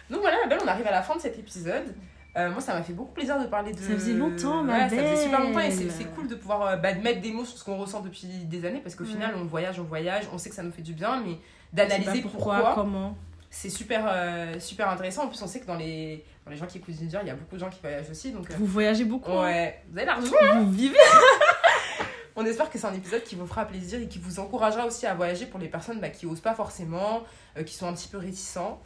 [0.10, 1.96] Donc voilà, ma belle, on arrive à la fin de cet épisode.
[2.36, 3.78] Moi, ça m'a fait beaucoup plaisir de parler de.
[3.78, 6.12] Ça faisait longtemps, ma Ouais, ça faisait super longtemps et c'est belle.
[6.16, 8.80] cool de pouvoir bah, de mettre des mots sur ce qu'on ressent depuis des années
[8.80, 9.10] parce qu'au Ouais.
[9.12, 11.38] final, on voyage, on voyage, on sait que ça nous fait du bien, mais
[11.74, 13.18] d'analyser pas pourquoi comment.
[13.54, 15.26] C'est super, euh, super intéressant.
[15.26, 17.32] En plus, on sait que dans les, dans les gens qui écoutent Ginger, il y
[17.32, 18.32] a beaucoup de gens qui voyagent aussi.
[18.32, 19.32] Donc, euh, Vous voyagez beaucoup.
[19.32, 19.72] hein.
[19.92, 20.32] vous avez l'argent.
[20.64, 20.98] Vous vivez.
[22.38, 25.06] On espère que c'est un épisode qui vous fera plaisir et qui vous encouragera aussi
[25.06, 27.24] à voyager pour les personnes bah, qui osent pas forcément,
[27.58, 28.82] euh, qui sont un petit peu réticents.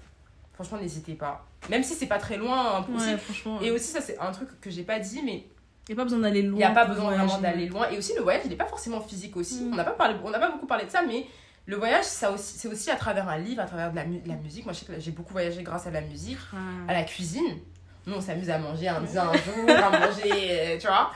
[0.53, 1.45] Franchement, n'hésitez pas.
[1.69, 2.85] Même si c'est pas très loin, hein.
[2.89, 3.61] Ouais, franchement.
[3.61, 5.43] Et aussi, ça, c'est un truc que j'ai pas dit, mais
[5.87, 6.55] Il n'y a pas besoin d'aller loin.
[6.55, 7.25] il n'y a pas besoin voyager.
[7.27, 7.87] vraiment d'aller loin.
[7.91, 9.61] Et aussi, le voyage, il n'est pas forcément physique aussi.
[9.61, 9.73] Mm.
[9.73, 11.27] On n'a pas, parlé- on n'a pas beaucoup parlé de ça, mais
[11.67, 14.19] le voyage, ça aussi, c'est aussi à travers un livre, à travers de la, mu-
[14.19, 14.65] de la musique.
[14.65, 16.37] Moi, je sais que j'ai beaucoup voyagé grâce à la musique.
[16.53, 16.57] à
[16.89, 16.93] Ah.
[16.93, 17.57] la cuisine.
[18.05, 21.11] Nous, on s'amuse à manger un, un jour, à manger, euh, tu vois.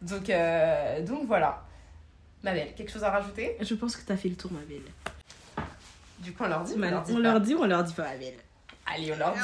[0.00, 1.62] Donc, euh, donc voilà.
[2.42, 3.56] Ma belle, quelque chose à rajouter?
[3.60, 4.82] Je pense que t'as fait le tour, ma belle.
[6.18, 7.94] Du coup, on leur dit, on leur dit on leur dit ou on leur dit
[7.94, 8.34] pas, ma belle
[8.92, 9.40] Allez, on leur dit.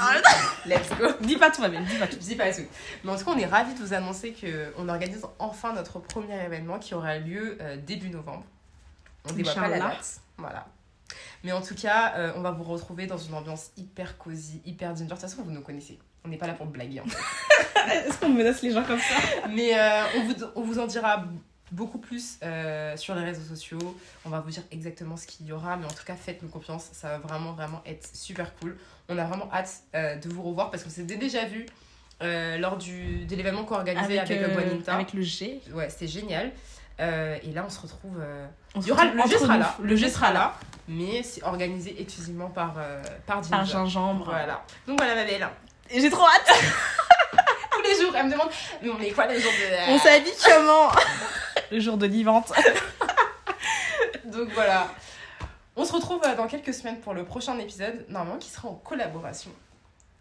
[0.68, 1.06] Let's go.
[1.20, 1.84] Dis pas tout, ma belle.
[1.84, 2.16] Dis pas tout.
[2.16, 2.62] Dis pas tout.
[3.04, 6.44] Mais en tout cas, on est ravis de vous annoncer qu'on organise enfin notre premier
[6.44, 8.42] événement qui aura lieu euh, début novembre.
[9.30, 10.20] On dévoile pas la date.
[10.39, 10.66] Voilà.
[11.45, 14.91] Mais en tout cas, euh, on va vous retrouver dans une ambiance hyper cosy, hyper
[14.91, 15.05] ginger.
[15.05, 15.99] De toute façon, vous nous connaissez.
[16.24, 17.01] On n'est pas là pour blaguer.
[17.01, 17.18] en fait.
[18.09, 19.49] Est-ce qu'on menace les gens comme ça?
[19.49, 21.24] Mais euh, on, vous, on vous en dira
[21.72, 23.97] beaucoup plus euh, sur les réseaux sociaux.
[24.24, 25.76] On va vous dire exactement ce qu'il y aura.
[25.76, 26.89] Mais en tout cas, faites-nous confiance.
[26.93, 28.76] Ça va vraiment, vraiment être super cool.
[29.09, 31.66] On a vraiment hâte euh, de vous revoir parce qu'on s'était déjà vu
[32.22, 34.95] euh, lors du, de l'événement qu'on a organisé avec, euh, Boninta.
[34.95, 35.61] avec le G.
[35.72, 36.53] Ouais, c'était génial.
[37.01, 38.18] Euh, et là, on se retrouve.
[38.20, 39.61] euh, On il se y aura, retrouve le jeu sera nous.
[39.61, 39.74] là.
[39.80, 40.55] Le jeu sera là.
[40.88, 44.24] Mais c'est organisé exclusivement par, euh, par Par gingembre.
[44.26, 44.64] Voilà.
[44.86, 45.46] Donc voilà, ma belle.
[45.90, 46.51] Et J'ai trop hâte.
[47.72, 48.49] Tous les jours, elle me demande
[48.82, 49.92] Mais on est quoi les jours de.
[49.92, 50.88] On s'habille comment
[51.70, 52.53] Le jour de l'ivante.
[54.24, 54.88] Donc voilà.
[55.76, 58.74] On se retrouve euh, dans quelques semaines pour le prochain épisode, normalement qui sera en
[58.74, 59.51] collaboration.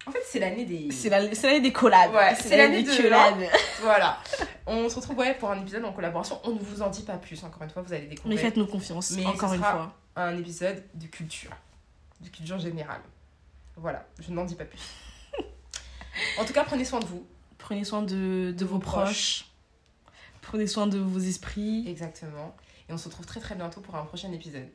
[0.08, 0.89] En fait, c'est l'année des.
[0.91, 2.14] C'est la- c'est l'année des collabs.
[2.14, 3.43] Ouais, c'est l'année des de- collabs.
[3.82, 4.18] Voilà.
[4.66, 6.39] On se retrouve ouais, pour un épisode en collaboration.
[6.43, 8.68] On ne vous en dit pas plus, encore une fois, vous allez Mais découvrir faites-nous
[8.68, 9.93] confiance, Mais encore une fois.
[10.16, 11.51] un épisode de culture.
[12.22, 13.01] De culture générale.
[13.76, 14.80] Voilà, je n'en dis pas plus.
[16.39, 17.26] en tout cas, prenez soin de vous.
[17.58, 19.45] Prenez soin de, de vos proches.
[20.41, 21.86] Prenez soin de vos esprits.
[21.88, 22.55] Exactement.
[22.89, 24.68] Et on se retrouve très très bientôt pour un prochain épisode.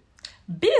[0.48, 0.70] Bisous